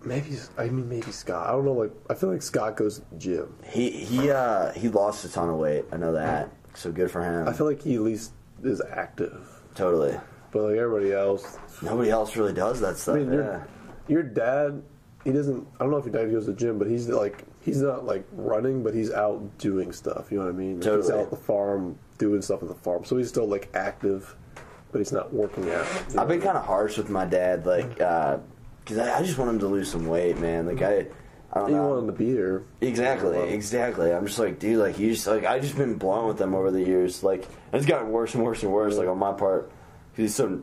[0.05, 1.49] maybe I mean maybe Scott.
[1.49, 1.73] I don't know.
[1.73, 3.55] Like I feel like Scott goes to the gym.
[3.65, 5.85] He he uh he lost a ton of weight.
[5.93, 6.51] I know that.
[6.75, 7.49] So good for him.
[7.49, 9.47] I feel like he at least is active.
[9.75, 10.19] totally.
[10.53, 13.17] But like everybody else, Nobody else really does that stuff.
[13.17, 13.39] I mean, yeah.
[13.39, 13.69] your,
[14.09, 14.83] your dad,
[15.27, 15.67] he doesn't.
[15.79, 18.07] I don't know if your dad goes to the gym, but he's like he's not
[18.07, 20.31] like running, but he's out doing stuff.
[20.31, 20.81] You know what I mean?
[20.81, 21.13] Like, He's Totally.
[21.13, 24.35] out at the farm doing stuff at the farm, so he's still like active,
[24.93, 25.85] but he's not working out.
[26.09, 28.39] you know I've been what kind of harsh with my dad, like, uh,
[28.83, 30.67] because I, I just want him to lose some weight, man.
[30.67, 31.07] Like I,
[31.53, 31.75] I don't mean?
[31.77, 31.89] You know.
[31.89, 32.65] want him to be here?
[32.81, 34.13] Exactly, exactly.
[34.13, 36.71] I'm just like, dude, like you just like I just been blown with them over
[36.71, 37.23] the years.
[37.23, 38.97] Like it's gotten worse and worse and worse.
[38.97, 40.63] Like on my part, 'cause he's so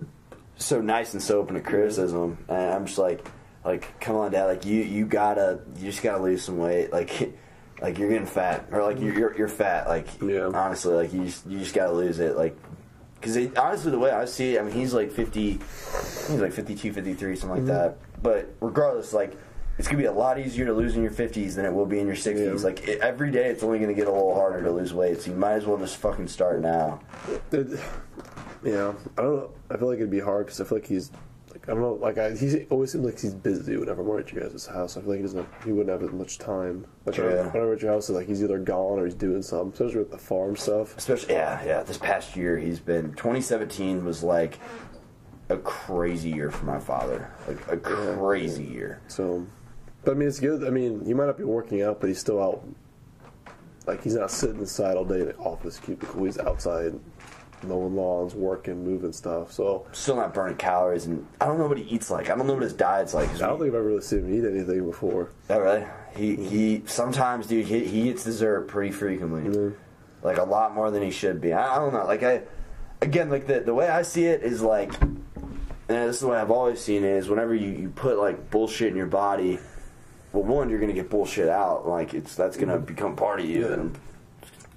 [0.55, 3.27] so nice and so open to criticism, and I'm just like,
[3.65, 7.33] like come on, dad, like you you gotta you just gotta lose some weight, like.
[7.81, 9.89] Like you're getting fat, or like you're you're, you're fat.
[9.89, 10.51] Like Yeah.
[10.53, 12.37] honestly, like you just you just gotta lose it.
[12.37, 12.55] Like
[13.23, 16.91] because honestly, the way I see it, I mean, he's like 50, he's like 52,
[16.91, 17.67] 53, something like mm-hmm.
[17.67, 17.97] that.
[18.21, 19.37] But regardless, like,
[19.77, 21.99] it's to be a lot easier to lose in your 50s than it will be
[21.99, 22.59] in your 60s.
[22.59, 22.63] Yeah.
[22.65, 25.31] Like, it, every day it's only to get a little harder to lose weight, so
[25.31, 26.99] you might as well just fucking start now.
[27.51, 27.79] It,
[28.63, 29.51] yeah, I don't know.
[29.69, 31.09] I feel like it'd be hard because I feel like he's
[31.53, 31.93] like I don't know.
[31.93, 34.97] Like I, he always seems like he's busy whenever I'm at your guys' house.
[34.97, 35.45] I feel like he doesn't.
[35.45, 36.85] Have, he wouldn't have as much time.
[37.05, 37.27] Like True.
[37.27, 39.71] whenever I'm at your house, it's like he's either gone or he's doing something.
[39.71, 40.97] Especially with the farm stuff.
[40.97, 44.59] Especially, yeah, yeah, this past year he's been, 2017 was like
[45.49, 47.31] a crazy year for my father.
[47.47, 49.01] Like, a crazy year.
[49.07, 49.45] So,
[50.03, 50.65] but I mean, it's good.
[50.65, 52.63] I mean, he might not be working out, but he's still out.
[53.85, 56.23] Like he's not sitting inside all day in the office cubicle.
[56.23, 56.99] He's outside,
[57.63, 59.51] mowing lawns, working, moving stuff.
[59.51, 62.29] So Still not burning calories, and I don't know what he eats like.
[62.29, 63.29] I don't know what his diet's like.
[63.35, 65.29] I don't think I've ever really seen him eat anything before.
[65.49, 65.85] Oh, really?
[66.15, 66.83] He he.
[66.85, 69.73] Sometimes, dude, he, he eats dessert pretty frequently,
[70.21, 71.53] like a lot more than he should be.
[71.53, 72.05] I, I don't know.
[72.05, 72.41] Like I,
[73.01, 75.21] again, like the the way I see it is like, and
[75.87, 78.89] this is the way I've always seen it is whenever you you put like bullshit
[78.89, 79.59] in your body,
[80.31, 81.87] well, one you're gonna get bullshit out.
[81.87, 82.85] Like it's that's gonna mm-hmm.
[82.85, 83.73] become part of you Yeah.
[83.73, 83.99] and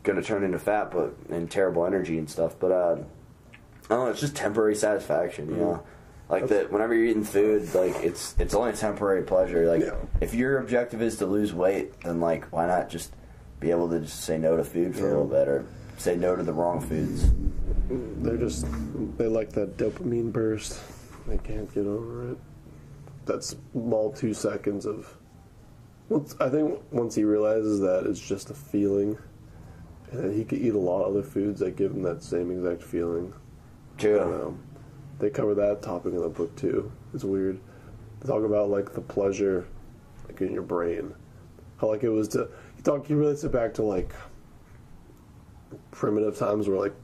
[0.07, 2.57] it's gonna turn into fat, but and terrible energy and stuff.
[2.59, 4.07] But uh, I don't know.
[4.07, 5.83] It's just temporary satisfaction, you know.
[6.29, 9.67] Like that, whenever you're eating food, like it's it's only a temporary pleasure.
[9.69, 9.95] Like Yeah.
[10.21, 13.13] if your objective is to lose weight, then like why not just
[13.61, 15.65] be able to just say no to food for a little bit, or
[15.99, 17.31] say no to the wrong foods.
[17.89, 18.67] They're just
[19.19, 20.81] they like that dopamine burst.
[21.27, 22.39] They can't get over it.
[23.25, 25.17] That's small two seconds of.
[26.09, 29.17] Once I think once he realizes that it's just a feeling,
[30.13, 32.83] and he could eat a lot of other foods that give him that same exact
[32.83, 33.33] feeling.
[33.99, 34.21] True.
[34.21, 34.63] Um,
[35.19, 36.93] they cover that topic in the book too.
[37.15, 37.59] It's weird.
[38.21, 39.67] They talk about like the pleasure,
[40.27, 41.15] like in your brain.
[41.79, 44.15] How like it was to he talk he relates it back to like
[45.91, 46.95] primitive times where like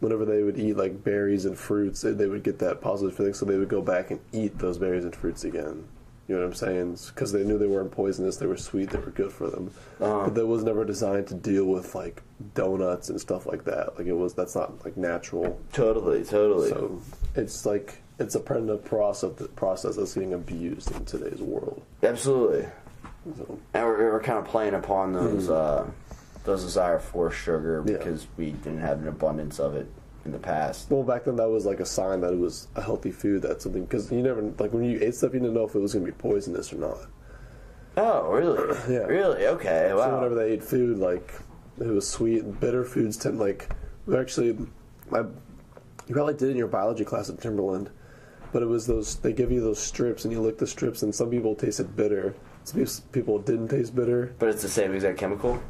[0.00, 3.34] whenever they would eat like berries and fruits, they, they would get that positive feeling,
[3.34, 5.86] so they would go back and eat those berries and fruits again.
[6.28, 6.98] You know what I'm saying?
[7.08, 9.70] Because they knew they weren't poisonous, they were sweet, they were good for them.
[10.00, 10.24] Uh-huh.
[10.24, 12.20] But that was never designed to deal with like
[12.54, 13.96] donuts and stuff like that.
[13.96, 15.60] Like it was that's not like natural.
[15.72, 16.70] Totally, totally.
[16.70, 17.00] So
[17.36, 21.82] it's like it's a primitive process process that's getting abused in today's world.
[22.02, 22.66] Absolutely.
[23.36, 25.86] So, And we're, we're kind of playing upon those uh,
[26.44, 27.88] those desire for sugar Hmm.
[27.90, 27.98] Yeah.
[27.98, 29.86] because we didn't have an abundance of it
[30.26, 30.90] in the past.
[30.90, 33.42] well, back then that was like a sign that it was a healthy food.
[33.42, 35.78] That's something because you never like when you ate stuff, you didn't know if it
[35.78, 36.98] was going to be poisonous or not.
[37.96, 38.76] Oh, really?
[38.88, 39.04] Yeah.
[39.06, 39.46] Really?
[39.46, 39.92] Okay.
[39.94, 40.04] Wow.
[40.04, 41.32] So whenever they ate food, like
[41.78, 43.70] it was sweet and bitter foods tend like
[44.14, 44.56] actually,
[45.12, 45.20] I,
[46.06, 47.90] you probably did in your biology class at Timberland,
[48.52, 51.14] but it was those they give you those strips and you lick the strips and
[51.14, 54.34] some people tasted bitter, some people didn't taste bitter.
[54.38, 55.60] but it's the same exact chemical.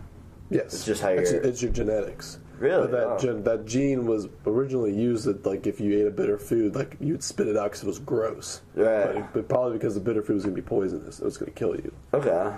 [0.51, 2.39] Yes, It's just how you're- it's your genetics.
[2.59, 2.83] Really?
[2.89, 3.19] But that Oh.
[3.19, 6.97] gen, that gene was originally used that like if you ate a bitter food, like
[7.01, 8.63] you'd spit it out because it was gross.
[8.75, 9.15] Right.
[9.15, 11.53] But, but probably because the bitter food was going to be poisonous, it was going
[11.53, 11.93] to kill you.
[12.15, 12.53] Okay.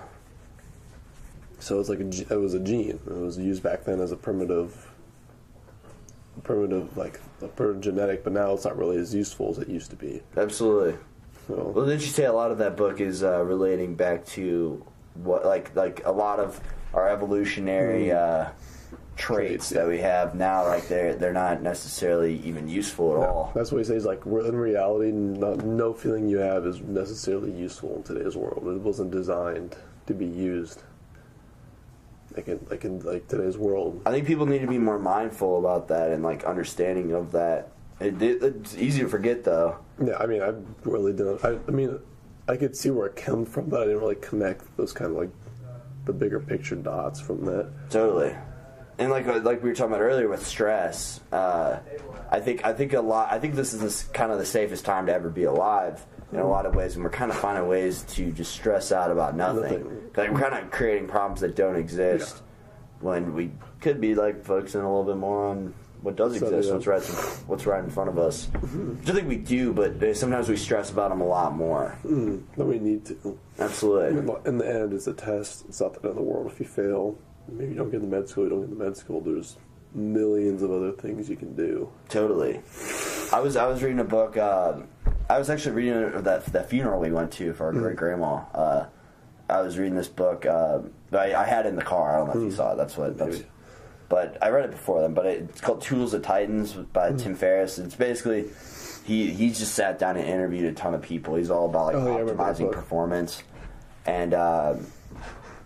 [1.61, 3.01] So it's like a, it was a gene.
[3.07, 4.89] It was used back then as a primitive,
[6.45, 9.91] primitive like a primitive genetic, but now it's not really as useful as it used
[9.91, 10.23] to be.
[10.37, 10.97] Absolutely.
[11.49, 14.85] So Well, didn't you say a lot of that book is uh, relating back to
[15.15, 16.61] what, like, like a lot of
[16.95, 18.49] our evolutionary uh,
[19.19, 23.53] traits that we have now, like they're they're not necessarily even useful at all.
[23.55, 24.07] That's what he says.
[24.07, 28.67] Like in reality, not, no feeling you have is necessarily useful in today's world.
[28.69, 30.83] It wasn't designed to be used.
[32.37, 34.01] Like in like in like today's world.
[34.07, 37.73] I think people need to be more mindful about that and like understanding of that.
[38.01, 39.79] It, it, it's easy to forget though.
[40.03, 40.55] Yeah, I mean, I
[40.85, 41.45] really didn't.
[41.45, 41.99] I, I mean,
[42.47, 45.17] I could see where it came from, but I didn't really connect those kind of
[45.17, 45.31] like
[46.05, 47.69] the bigger picture dots from that.
[47.91, 48.35] Totally.
[48.99, 51.79] And like like we were talking about earlier with stress, uh,
[52.31, 53.31] I think I think a lot.
[53.33, 56.41] I think this is this kind of the safest time to ever be alive in
[56.41, 59.37] a lot of ways, and we're kind of finding ways to just stress out about
[59.37, 60.11] nothing.
[60.17, 62.43] Like we're kind of creating problems that don't exist
[63.01, 65.73] when we could be like focusing a little bit more on
[66.03, 66.75] what does So, exist, yeah.
[66.75, 67.03] what's right,
[67.49, 68.47] what's right in front of us.
[68.47, 71.97] Which I think we do, but uh, sometimes we stress about them a lot more.
[72.05, 73.39] Then we need to.
[73.61, 74.19] Absolutely.
[74.45, 75.65] In the end, it's a test.
[75.69, 77.17] It's not the end of the world if you fail.
[77.51, 78.45] Maybe you don't get into med school.
[78.45, 79.21] You don't get into med school.
[79.21, 79.57] There's
[79.95, 81.91] millions of other things you can do.
[82.09, 82.61] Totally.
[83.33, 84.37] I was I was reading a book.
[84.37, 84.75] Uh,
[85.31, 88.43] I was actually reading that that funeral we went to for our great grandma.
[88.55, 88.87] Uh,
[89.49, 90.45] I was reading this book.
[90.47, 90.81] Uh,
[91.13, 92.15] I, I had it in the car.
[92.15, 92.77] I don't know if you saw it.
[92.77, 93.17] That's what.
[93.17, 93.43] That's,
[94.11, 95.15] but I read it before then.
[95.15, 97.79] But it's called Tools of Titans by Tim Ferriss.
[97.79, 98.47] It's basically
[99.05, 101.35] he he just sat down and interviewed a ton of people.
[101.37, 102.73] He's all about like Oh, yeah, I remember that optimizing book.
[102.73, 103.43] performance,
[104.07, 104.75] and uh,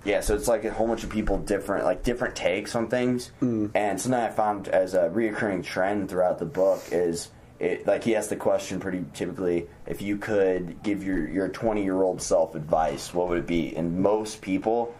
[0.04, 3.30] yeah, so it's like a whole bunch of people different like different takes on things.
[3.40, 3.70] Mm.
[3.74, 7.30] And something I found as a reoccurring trend throughout the book is.
[7.60, 11.84] It, like he asked the question pretty typically if you could give your your 20
[11.84, 14.92] year old self advice what would it be and most people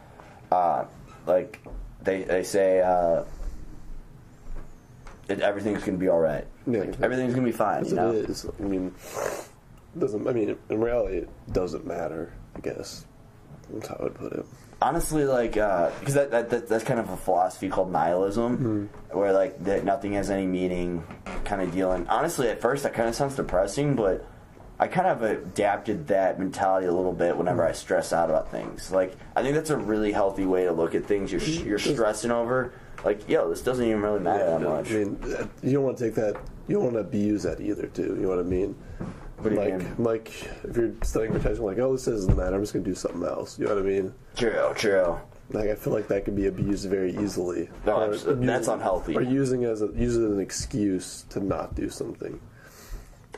[0.53, 0.85] uh,
[1.27, 1.59] like
[2.03, 3.25] they they say uh,
[5.27, 6.47] that everything's gonna be all right.
[6.67, 7.85] Yeah, Like, everything's gonna be fine.
[7.87, 8.47] You know, it is.
[8.59, 8.95] I mean,
[9.99, 10.27] doesn't.
[10.27, 12.33] I mean, in reality, it doesn't matter.
[12.57, 13.07] I guess
[13.71, 14.47] that's how I would put it.
[14.83, 19.17] Honestly, like uh, because that, that, that that's kind of a philosophy called nihilism, hmm.
[19.17, 21.05] where like that nothing has any meaning,
[21.45, 22.07] kind of dealing.
[22.09, 24.27] Honestly, at first that kind of sounds depressing, but
[24.79, 27.71] I kind of adapted that mentality a little bit whenever hmm.
[27.71, 28.91] I stress out about things.
[28.91, 31.31] Like I think that's a really healthy way to look at things.
[31.33, 31.69] You're hmm.
[31.69, 32.75] you're stressing over.
[33.05, 34.91] Like, yo, this doesn't even really matter that much.
[34.91, 36.37] I mean, uh, you don't want to take that.
[36.69, 38.15] You don't want to abuse that either, too.
[38.15, 38.77] You know what I mean?
[39.43, 39.95] What do you like, mean?
[39.99, 40.29] like
[40.65, 42.55] if you're studying protection, like, oh, this doesn't matter.
[42.55, 43.59] I'm just gonna do something else.
[43.59, 44.15] You know what I mean?
[44.37, 45.19] True, true.
[45.51, 47.69] Like, I feel like that could be abused very easily.
[47.85, 49.17] No, Or that's using- unhealthy.
[49.17, 52.41] Or using as a use it as an excuse to not do something.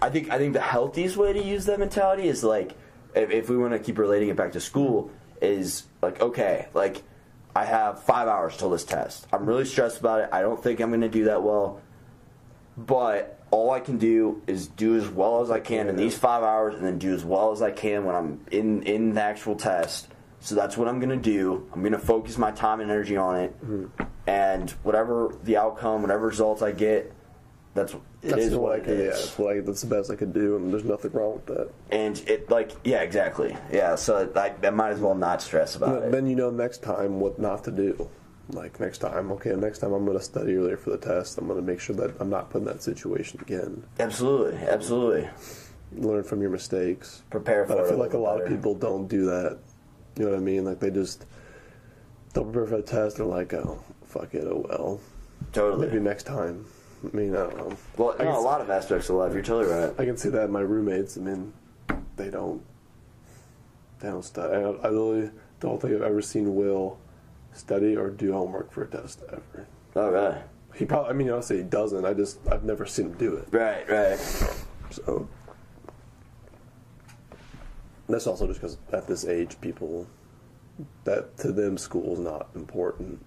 [0.02, 2.72] I think I think the healthiest way to use that mentality is like
[3.14, 7.02] if, if we want to keep relating it back to school is like okay like
[7.56, 9.26] I have five hours till this test.
[9.32, 10.28] I'm really stressed about it.
[10.32, 11.80] I don't think I'm going to do that well,
[12.76, 16.42] but all I can do is do as well as I can in these five
[16.42, 19.54] hours, and then do as well as I can when I'm in in the actual
[19.56, 20.08] test.
[20.40, 21.66] So that's what I'm going to do.
[21.72, 23.86] I'm going to focus my time and energy on it, hmm.
[24.26, 27.12] and whatever the outcome, whatever results I get,
[27.74, 28.98] that's it That's is what, what I can.
[28.98, 31.46] Yeah, that's what I, that's the best I could do, and there's nothing wrong with
[31.46, 31.70] that.
[31.90, 36.00] and it like yeah exactly yeah so I, I might as well not stress about
[36.00, 38.08] Then- it Then you know next time what not to do.
[38.50, 41.38] Like next time, okay, next time I'm going to study earlier for the test.
[41.38, 43.84] I'm going to make sure that I'm not put in that situation again.
[43.98, 45.28] absolutely absolutely
[45.96, 47.22] Learn from your mistakes.
[47.30, 49.58] prepare for But I feel like a lot of people don't do that.
[50.16, 50.64] You know what I mean?
[50.64, 51.24] Like they just
[52.32, 53.16] don't prepare for the test.
[53.16, 55.00] They're like, oh, fuck it, oh well.
[55.52, 56.66] totally Maybe next time.
[57.04, 57.76] I mean, I don't know.
[57.96, 60.44] well no, a lot of aspects of life you're totally right I can see that
[60.44, 61.16] in my roommates.
[61.16, 61.52] I mean,
[62.16, 62.62] they don't.
[64.00, 64.54] They don't study.
[64.54, 65.30] I, I really
[65.60, 66.98] don't think I've ever seen Will
[67.54, 69.66] study or do homework for a test ever.
[69.96, 70.42] oh right
[70.74, 71.10] He probably.
[71.10, 72.04] I mean, honestly, he doesn't.
[72.04, 73.48] I just I've never seen him do it.
[73.50, 74.18] right right
[74.90, 75.28] So
[78.08, 80.06] that's also just because at this age, people
[81.04, 83.24] that to them school is not important.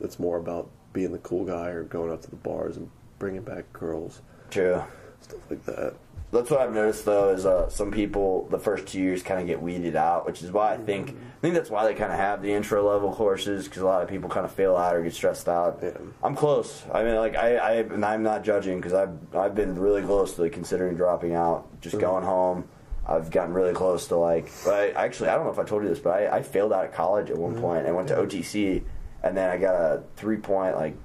[0.00, 3.42] It's more about being the cool guy or going out to the bars and bringing
[3.42, 4.20] back girls,
[4.50, 4.82] true
[5.20, 5.94] stuff like that.
[6.38, 9.46] That's what I've noticed though is uh, some people the first two years kind of
[9.46, 11.24] get weeded out which is why I think mm-hmm.
[11.26, 14.02] I think that's why they kind of have the intro level courses because a lot
[14.02, 15.80] of people kind of fail out or get stressed out.
[15.82, 15.92] Yeah.
[16.22, 16.84] I'm close.
[16.92, 20.34] I mean like I, I and I'm not judging because I've I've been really close
[20.34, 22.06] to like, considering dropping out just mm-hmm.
[22.06, 22.68] going home.
[23.06, 25.82] I've gotten really close to like, but I, actually I don't know if I told
[25.82, 27.62] you this, but I, I failed out of college at one mm-hmm.
[27.62, 27.88] point point.
[27.88, 28.82] I went to OTC,
[29.22, 30.96] and then I got a three point like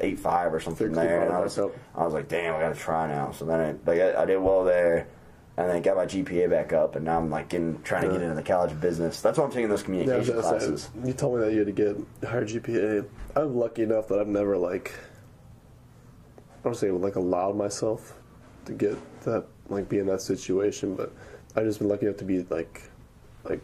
[0.00, 1.58] eight five or something there, and I was.
[1.58, 3.32] I was like, damn, I got to try now.
[3.32, 5.08] So then I like I, I did well there,
[5.56, 8.22] and then got my GPA back up, and now I'm like getting trying to get
[8.22, 9.20] into the College Business.
[9.20, 10.90] That's why I'm taking those Yeah, communication say, classes.
[11.04, 13.06] you told me that you had to get higher GPA.
[13.36, 14.92] I'm lucky enough that I've never like
[16.60, 18.14] I don't say like allowed myself
[18.66, 21.12] to get that like be in that situation, but
[21.56, 22.82] I've just been lucky enough to be like
[23.44, 23.60] like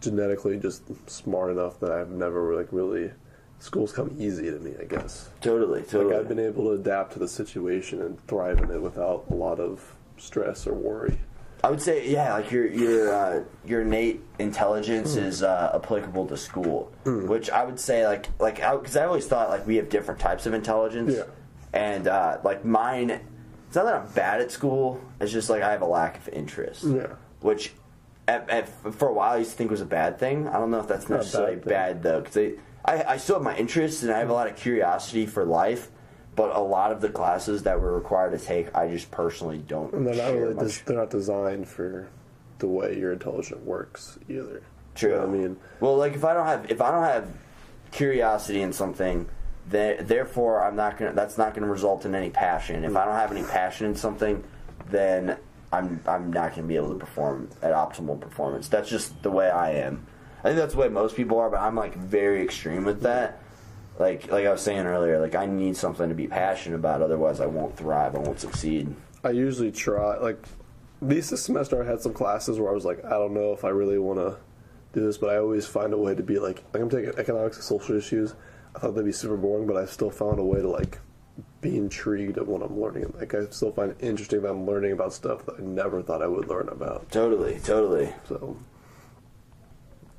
[0.00, 3.10] genetically just smart enough that I've never like really
[3.58, 5.28] school's come easy to me, I guess.
[5.40, 6.12] Totally, totally.
[6.14, 9.34] Like I've been able to adapt to the situation and thrive in it without a
[9.34, 9.82] lot of
[10.16, 11.18] stress or worry.
[11.64, 15.20] I would say, yeah, like your your uh, your innate intelligence Hmm.
[15.24, 19.48] is uh, applicable to school, which I would say, like, like because I always thought
[19.50, 21.24] like we have different types of intelligence, Yeah.
[21.72, 25.00] and uh, like mine, it's not that I'm bad at school.
[25.20, 27.08] It's just like I have a lack of interest, Yeah.
[27.40, 27.72] which
[28.28, 30.46] at, at, for a while I used to think was a bad thing.
[30.46, 32.36] I don't know if that's Not necessarily bad bad, though, because
[32.88, 34.34] I I still have my interests and I have a hmm.
[34.34, 35.90] lot of curiosity for life.
[36.34, 39.92] But a lot of the classes that we're required to take, I just personally don't.
[39.92, 42.08] And they're not really des- they're not designed for
[42.60, 44.62] the way your intelligence works either.
[44.94, 45.10] True.
[45.10, 47.28] You know I mean, well, like if I don't have if I don't have
[47.90, 49.28] curiosity in something,
[49.68, 51.12] then therefore I'm not gonna.
[51.12, 52.84] That's not gonna result in any passion.
[52.84, 54.44] If I don't have any passion in something,
[54.90, 55.38] then
[55.72, 58.68] I'm I'm not gonna be able to perform at optimal performance.
[58.68, 60.06] That's just the way I am.
[60.40, 63.40] I think that's the way most people are, but I'm like very extreme with that.
[63.98, 67.40] Like like I was saying earlier, like I need something to be passionate about, otherwise
[67.40, 68.14] I won't thrive.
[68.14, 68.94] I won't succeed.
[69.24, 70.42] I usually try like
[71.02, 73.52] at least this semester I had some classes where I was like, I don't know
[73.52, 74.36] if I really want to
[74.92, 77.56] do this, but I always find a way to be like, like I'm taking economics
[77.56, 78.34] and social issues.
[78.74, 80.98] I thought that'd be super boring, but I still found a way to like
[81.60, 83.12] be intrigued at what I'm learning.
[83.18, 86.22] Like I still find it interesting that I'm learning about stuff that I never thought
[86.22, 87.10] I would learn about.
[87.10, 88.12] Totally, totally.
[88.28, 88.56] So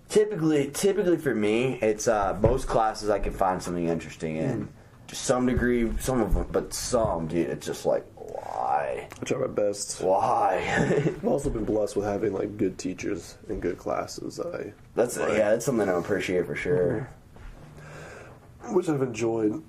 [0.10, 4.68] Typically, typically for me, it's uh, most classes I can find something interesting in.
[5.07, 9.39] To some degree, some of them, but some, dude, it's just like, why, I try
[9.39, 10.01] my best.
[10.01, 10.64] why?
[11.05, 15.49] I've also been blessed with having like good teachers and good classes I that's yeah,
[15.51, 17.10] that's something I appreciate for sure.
[18.70, 19.62] which I've enjoyed.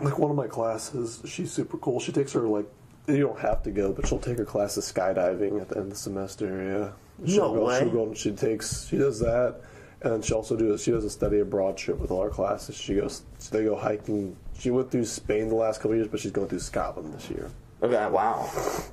[0.00, 2.00] Like one of my classes, she's super cool.
[2.00, 2.66] She takes her like
[3.06, 5.90] you don't have to go, but she'll take her classes skydiving at the end of
[5.90, 6.92] the semester.
[7.22, 7.78] Yeah, she'll No go, way.
[7.80, 8.02] She'll go.
[8.06, 8.86] and She takes.
[8.88, 9.60] She does that,
[10.02, 10.76] and she also do.
[10.78, 12.76] She does a study abroad trip with all her classes.
[12.76, 13.22] She goes.
[13.50, 14.36] They go hiking.
[14.58, 17.30] She went through Spain the last couple of years, but she's going through Scotland this
[17.30, 17.50] year.
[17.82, 18.46] Okay, wow,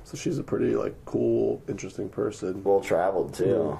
[0.04, 2.64] So she's a pretty like cool, interesting person.
[2.64, 3.78] well traveled too.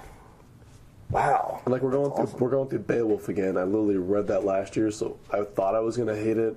[1.10, 2.40] Wow, And like we're going That's through, awesome.
[2.40, 3.56] we're going through Beowulf again.
[3.56, 6.54] I literally read that last year, so I thought I was gonna hate it,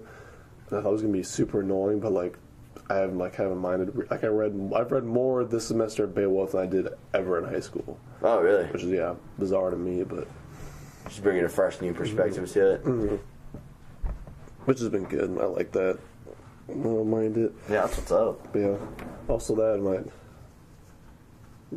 [0.70, 2.02] and I thought it was gonna be super annoying.
[2.02, 2.38] But like,
[2.90, 4.12] I haven't like haven't minded.
[4.12, 7.46] Like I read, I've read more this semester of Beowulf than I did ever in
[7.46, 8.66] high school, oh really?
[8.66, 10.28] which is yeah bizarre to me, but
[11.08, 12.84] Just bringing a fresh new perspective to it.
[12.84, 13.16] Mm-hmm.
[14.66, 15.38] which has been good.
[15.39, 15.99] I like that.
[16.70, 17.52] I don't mind it.
[17.70, 18.54] Yeah, that's what's up.
[18.54, 18.78] But yeah,
[19.28, 19.99] also that my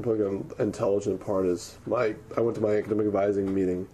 [0.03, 2.15] fucking intelligent part is my.
[2.37, 3.89] I went to my academic advising meeting.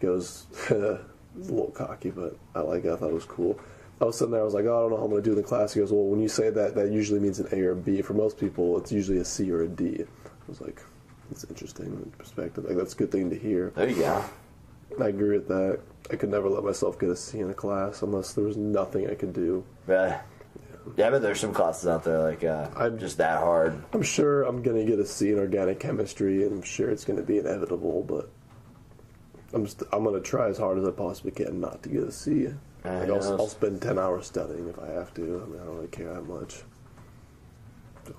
[0.00, 1.00] He goes, it's a
[1.36, 2.92] little cocky, but I like it.
[2.92, 3.58] I thought it was cool.
[4.00, 4.40] I was sitting there.
[4.40, 5.72] I was like, oh, I don't know how I'm going to do in the class.
[5.72, 8.02] He goes, well, when you say that, that usually means an A or a B.
[8.02, 10.02] For most people, it's usually a C or a D.
[10.02, 10.06] I
[10.48, 10.82] was like,
[11.30, 12.64] that's interesting perspective.
[12.64, 13.70] Like that's a good thing to hear.
[13.76, 14.24] There you go.
[15.00, 15.80] I agree with that.
[16.10, 19.08] I could never let myself get a C in a class unless there was nothing
[19.10, 19.64] I could do.
[19.88, 20.20] Yeah.
[20.96, 23.82] Yeah, but there's some classes out there like uh, I'm- just that hard.
[23.94, 27.22] I'm sure I'm gonna get a C in organic chemistry, and I'm sure it's gonna
[27.22, 28.02] be inevitable.
[28.06, 28.28] But
[29.54, 32.12] I'm just, I'm gonna try as hard as I possibly can not to get a
[32.12, 32.48] C.
[32.84, 33.40] Like I'll.
[33.40, 35.22] I'll spend ten hours studying if I have to.
[35.42, 36.62] I mean, I don't really care that much.
[38.06, 38.14] So,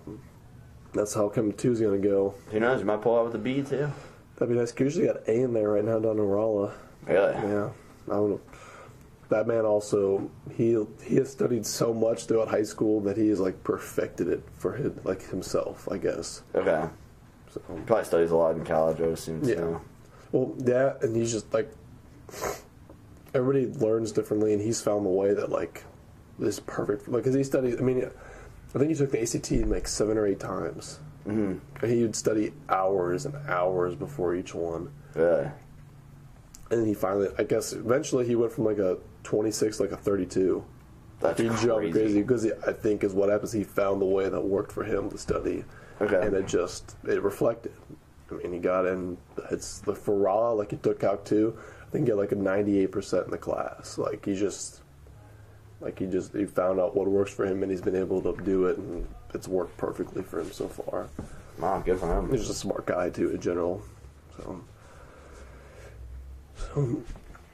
[0.91, 2.33] that's how Chem two's gonna go.
[2.49, 2.79] Who knows?
[2.79, 3.91] You might pull out with a B too.
[4.37, 4.73] That'd be nice.
[4.77, 6.73] usually got A in there right now down in Rolla.
[7.05, 7.33] Really?
[7.33, 7.69] Yeah,
[8.07, 8.41] I don't know.
[9.29, 13.39] That man also he he has studied so much throughout high school that he has
[13.39, 16.43] like perfected it for his, like himself, I guess.
[16.53, 16.87] Okay.
[17.51, 19.43] So Probably studies a lot in college, I would assume.
[19.43, 19.55] Yeah.
[19.55, 19.81] too.
[20.31, 21.71] Well, yeah, and he's just like
[23.33, 25.83] everybody learns differently, and he's found the way that like
[26.39, 27.07] is perfect.
[27.07, 27.79] Like, cause he studied.
[27.79, 28.09] I mean,
[28.73, 30.99] I think he took the ACT like seven or eight times.
[31.27, 31.85] Mm-hmm.
[31.87, 35.49] He would study hours and hours before each one, Really?
[36.71, 39.97] and he finally, I guess, eventually he went from like a twenty six like a
[39.97, 40.63] thirty two.
[41.19, 41.65] That's He crazy.
[41.65, 43.51] jumped crazy because I think is what happens.
[43.51, 45.63] He found the way that worked for him to study,
[46.01, 46.19] Okay.
[46.27, 47.73] and it just it reflected.
[48.31, 49.17] I mean, he got in.
[49.51, 51.57] It's the for Ra, like he took Calc two.
[51.87, 53.97] I think he got like a ninety eight percent in the class.
[53.97, 54.81] Like he just,
[55.81, 58.35] like he just he found out what works for him, and he's been able to
[58.43, 61.07] do it, and it's worked perfectly for him so far.
[61.59, 62.31] Wow, good for him.
[62.31, 63.81] He's just a smart guy too, in general.
[64.37, 64.61] So,
[66.57, 67.01] so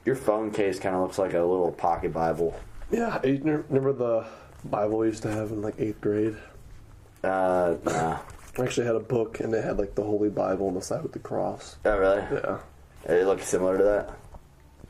[0.04, 2.58] Your phone case kind of looks like a little pocket Bible.
[2.90, 4.26] yeah, you remember the
[4.64, 6.36] Bible we used to have in like eighth grade?
[7.22, 8.18] Uh, nah.
[8.58, 11.02] I actually had a book and it had like the Holy Bible on the side
[11.02, 11.76] with the cross.
[11.86, 12.22] Oh, really?
[12.32, 12.58] Yeah.
[13.06, 14.18] It looked similar to that.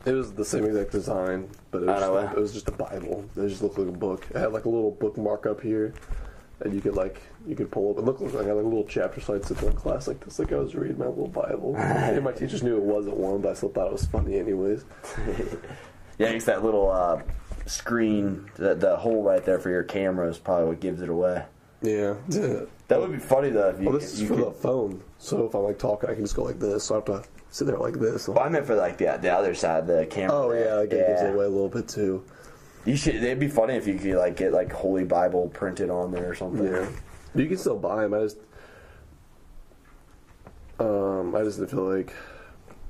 [0.05, 3.23] It was the same exact design, but it was, just, it was just a Bible.
[3.37, 4.27] It just looked like a book.
[4.31, 5.93] It had like a little bookmark up here,
[6.63, 7.97] and you could like you could pull up.
[7.97, 10.07] and look, like I had like a little chapter, so I'd sit there in class
[10.07, 11.75] like this, like I was reading my little Bible.
[11.77, 14.85] and my teachers knew it wasn't one, but I still thought it was funny anyways.
[16.17, 17.21] Yeah, it's that little uh,
[17.65, 21.45] screen, the, the hole right there for your camera is probably what gives it away.
[21.81, 22.15] Yeah.
[22.29, 22.61] yeah.
[22.89, 23.89] That would be funny though if you.
[23.89, 25.01] Well, this is for could, the phone.
[25.17, 26.83] So if I'm like talking, I can just go like this.
[26.83, 28.27] So I have to sit there like this.
[28.27, 30.35] well, I meant for like the the other side, the camera.
[30.35, 32.23] Oh yeah, like it gives it away a little bit too.
[32.85, 33.15] You should.
[33.15, 36.35] It'd be funny if you could like get like Holy Bible printed on there or
[36.35, 36.65] something.
[36.65, 36.87] Yeah,
[37.35, 38.13] you can still buy them.
[38.13, 38.37] I just,
[40.79, 42.13] um, I just didn't feel like.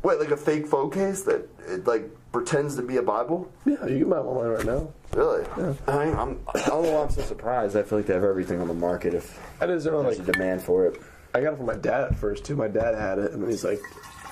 [0.02, 3.50] Wait, like a fake phone case that it like pretends to be a Bible?
[3.66, 4.90] Yeah, you can buy them online right now.
[5.14, 5.46] Really?
[5.88, 7.78] I, I'm, I don't know why I'm so surprised.
[7.78, 10.28] I feel like they have everything on the market if I just don't there's like.
[10.28, 11.00] a demand for it.
[11.36, 12.56] I got it from my dad at first too.
[12.56, 13.80] My dad had it, and then he's like,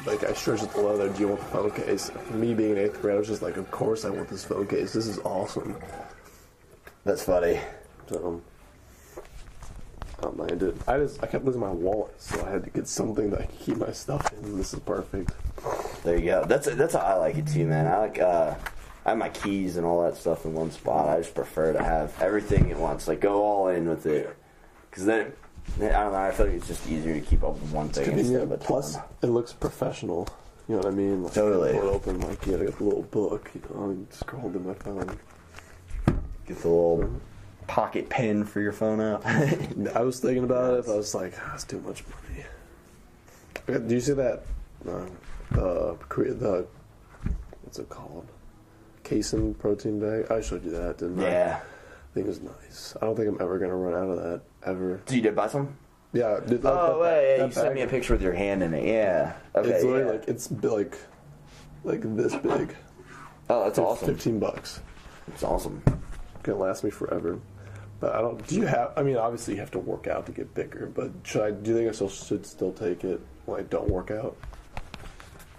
[0.05, 1.09] like I stretched it below there.
[1.09, 2.11] Do you want the phone case?
[2.31, 4.67] Me being an eighth grade, I was just like, of course I want this phone
[4.67, 4.93] case.
[4.93, 5.75] This is awesome.
[7.03, 7.59] That's funny.
[8.09, 8.41] So,
[10.23, 10.77] um, I did.
[10.87, 13.45] I just I kept losing my wallet, so I had to get something that I
[13.45, 14.57] could keep my stuff in.
[14.57, 15.31] This is perfect.
[16.03, 16.45] There you go.
[16.45, 17.87] That's that's how I like it too, man.
[17.87, 18.53] I like uh,
[19.05, 21.09] I have my keys and all that stuff in one spot.
[21.09, 23.07] I just prefer to have everything at once.
[23.07, 24.35] Like go all in with it,
[24.89, 25.33] because then
[25.78, 26.16] I don't know.
[26.16, 28.57] I feel like it's just easier to keep up with one thing instead of a
[28.57, 29.03] Plus, ton.
[29.24, 30.28] it looks professional.
[30.68, 31.24] You know what I mean?
[31.24, 31.74] Like, Totally.
[31.74, 33.49] Pull it open like you got a little book.
[33.55, 35.18] You know, and scroll to my phone.
[36.47, 37.09] get the little
[37.68, 39.26] pocket pen for your phone out.
[39.95, 40.89] I was thinking about it.
[40.89, 42.45] I was like, "Ah, that's too much money.
[43.70, 44.43] Okay, Do you see that?
[44.88, 45.05] Uh,
[45.51, 46.68] the Korea, the
[47.64, 48.28] what's it called?
[49.03, 50.32] Casein protein bag.
[50.32, 51.24] I showed you that, didn't I?
[51.32, 51.59] yeah.
[51.62, 52.95] I think it's nice.
[53.01, 55.01] I don't think I'm ever gonna run out of that ever.
[55.05, 55.76] So you did buy some?
[56.14, 56.39] Yeah.
[56.45, 58.74] Did, Oh, that- wait, yeah, that you sent me a picture with your hand in
[58.74, 58.86] it.
[58.86, 59.34] Yeah.
[59.55, 59.70] Okay.
[59.70, 60.12] It's literally yeah.
[60.20, 60.97] like it's like
[61.84, 62.76] like this big.
[63.49, 64.07] oh, that's awesome.
[64.07, 64.82] Fifteen bucks.
[65.28, 65.82] It's awesome.
[65.88, 67.39] It's Gonna last me forever.
[67.99, 68.45] But I don't.
[68.47, 68.93] Do you have?
[68.97, 70.88] I mean, obviously you have to work out to get bigger.
[70.93, 71.51] But should I?
[71.51, 74.36] Do you think I still should still take it when I don't work out?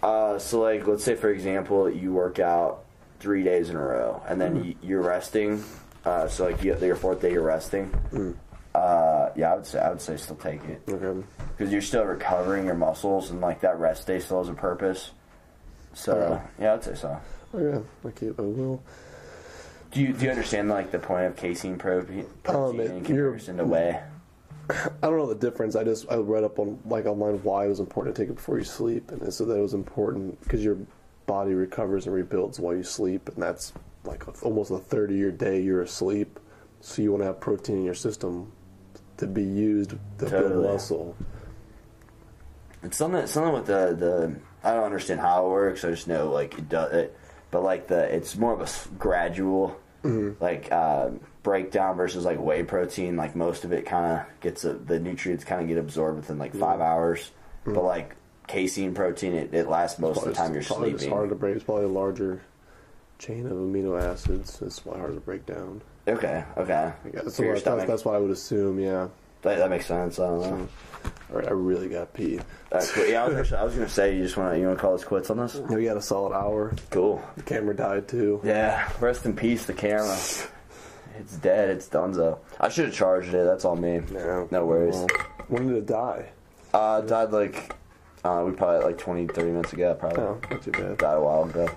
[0.02, 2.84] Uh, so like, let's say for example, you work out
[3.20, 4.64] three days in a row, and then Mm-hmm.
[4.66, 5.62] you, you're resting.
[6.04, 7.88] Uh, so like, you, your fourth day, you're resting.
[8.10, 8.34] Mm.
[8.74, 11.26] Uh, yeah, I would say I would say still take it Okay.
[11.56, 15.10] because you're still recovering your muscles, and like that rest day still has a purpose.
[15.94, 16.42] So Okay.
[16.60, 17.18] yeah, I'd say so.
[17.54, 17.84] Okay.
[18.06, 18.28] Okay.
[18.38, 18.82] I will.
[19.90, 22.92] Do you do you understand like the point of casein protein, Um, protein it- in
[22.94, 24.00] you're- comparison to whey?
[24.70, 25.76] I don't know the difference.
[25.76, 28.36] I just I read up on like online why it was important to take it
[28.36, 30.78] before you sleep, and said that it was important because your
[31.26, 35.30] body recovers and rebuilds while you sleep, and that's like almost a third of your
[35.30, 36.40] day you're asleep.
[36.80, 38.50] So you want to have protein in your system
[39.22, 41.16] to be used to build muscle.
[42.82, 45.84] It's something something with the the I don't understand how it works.
[45.84, 47.16] I just know like it does it,
[47.50, 50.42] but like the it's more of a gradual mm-hmm.
[50.42, 51.10] like uh,
[51.44, 53.16] breakdown versus like whey protein.
[53.16, 56.38] Like most of it kind of gets a, the nutrients kind of get absorbed within
[56.38, 56.82] like five mm-hmm.
[56.82, 57.30] hours,
[57.64, 57.86] but mm-hmm.
[57.86, 58.16] like
[58.48, 61.10] casein protein it, it lasts most of the time you're sleeping.
[61.10, 61.54] hard to break.
[61.54, 62.42] It's probably a larger
[63.22, 64.60] chain of amino acids.
[64.62, 65.80] It's probably hard to break down.
[66.08, 66.92] Okay, okay.
[67.04, 67.22] I guess.
[67.24, 67.86] For So your that's, stomach.
[67.86, 68.80] that's what I would assume.
[68.80, 69.08] Yeah.
[69.42, 70.18] That, that makes sense.
[70.18, 70.68] I don't know.
[71.30, 71.48] All right.
[71.48, 72.38] I really got pee.
[72.70, 73.06] Cool.
[73.06, 74.94] Yeah, I was, I was gonna say you just want to you want to call
[74.94, 75.54] us quits on this.
[75.56, 76.72] We got a solid hour.
[76.90, 77.22] Cool.
[77.36, 78.40] The camera died too.
[78.44, 80.16] Yeah, rest in peace, the camera.
[81.18, 81.70] It's dead.
[81.70, 82.38] It's donezo.
[82.60, 83.44] I should have charged it.
[83.44, 84.00] That's all me.
[84.12, 84.46] Yeah.
[84.50, 84.94] No worries.
[84.94, 85.06] Well,
[85.48, 86.30] when did it die?
[86.72, 87.74] Uh, died like,
[88.24, 89.94] uh, we probably like 20, 30 minutes ago.
[89.94, 90.98] Probably Oh, not too bad.
[90.98, 91.68] died a while ago.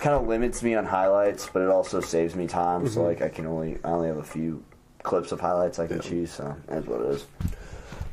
[0.00, 2.86] Kind of limits me on highlights, but it also saves me time.
[2.88, 4.62] So like, I can only I only have a few
[5.02, 6.04] clips of highlights I can Mm-hmm.
[6.14, 6.20] Yeah.
[6.20, 6.32] choose.
[6.32, 7.26] So that's what it is.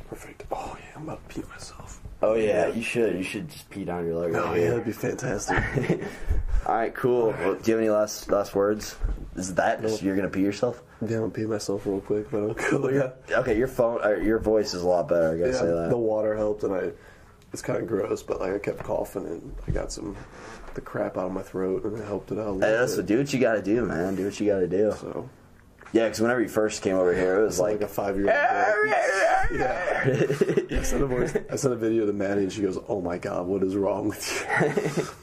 [0.08, 0.44] Perfect.
[0.50, 2.00] Oh yeah, I'm about to pee myself.
[2.22, 3.14] Oh yeah, you should.
[3.16, 4.34] You should just pee down your leg.
[4.34, 5.56] Oh right yeah, that'd be fantastic.
[6.66, 7.28] All right, cool.
[7.30, 8.96] Well, do you have any last last words?
[9.36, 10.82] Is that just, you're gonna pee yourself?
[11.00, 12.94] yeah, I'm gonna pee myself real quick, but I'm good.
[13.28, 15.28] Yeah, Okay, your phone, uh, your voice is a lot better.
[15.34, 15.90] I gotta yeah say that.
[15.90, 16.90] the water helped, and I.
[17.52, 20.14] It's kind of gross, but like I kept coughing, and I got some
[20.78, 22.46] the crap out of my throat, and it helped it out.
[22.46, 22.98] A little Hey, that's bit.
[22.98, 24.14] what, do what you gotta do, man.
[24.14, 24.92] Do what you gotta do.
[24.98, 25.28] So
[25.92, 28.26] Yeah, because whenever you first came over here, it was like, like, a five year
[28.26, 28.34] old.
[29.50, 30.04] Yeah.
[30.78, 33.18] I sent, a voice, I sent a video to Maddie, and she goes, "Oh my
[33.18, 34.22] god, what is wrong with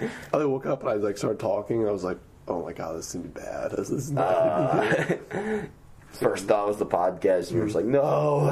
[0.01, 1.79] you?" I woke up and I like started talking.
[1.81, 3.71] And I was like, "Oh my god, this is gonna be bad.
[3.71, 5.69] This is not uh, good."
[6.11, 8.49] first thought was the podcast, and you were just like, no.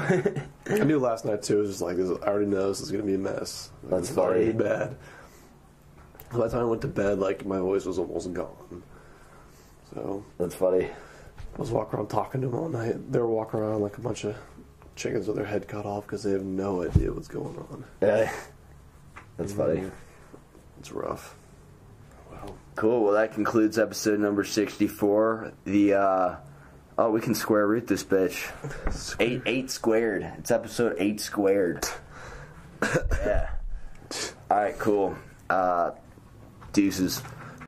[0.69, 1.57] I knew last night too.
[1.57, 3.71] It was just like this, I already know this is gonna be a mess.
[3.83, 4.95] Like, That's it's already bad.
[6.33, 8.83] By the time I went to bed, like my voice was almost gone.
[9.93, 10.85] So That's funny.
[10.85, 13.11] I was walking around talking to them all night.
[13.11, 14.35] They were walking around like a bunch of
[14.95, 17.85] chickens with their head cut off because they have no idea what's going on.
[18.01, 18.31] Yeah.
[19.37, 19.91] That's funny.
[20.79, 21.35] It's rough.
[22.31, 22.55] Wow.
[22.75, 23.03] Cool.
[23.03, 25.53] Well, that concludes episode number 64.
[25.65, 26.35] The, uh,
[26.97, 28.51] oh, we can square root this bitch.
[29.19, 30.23] Eight, eight squared.
[30.39, 31.85] It's episode eight squared.
[32.81, 33.49] yeah.
[34.49, 35.15] All right, cool.
[35.49, 35.91] Uh,
[36.73, 37.21] Deuces.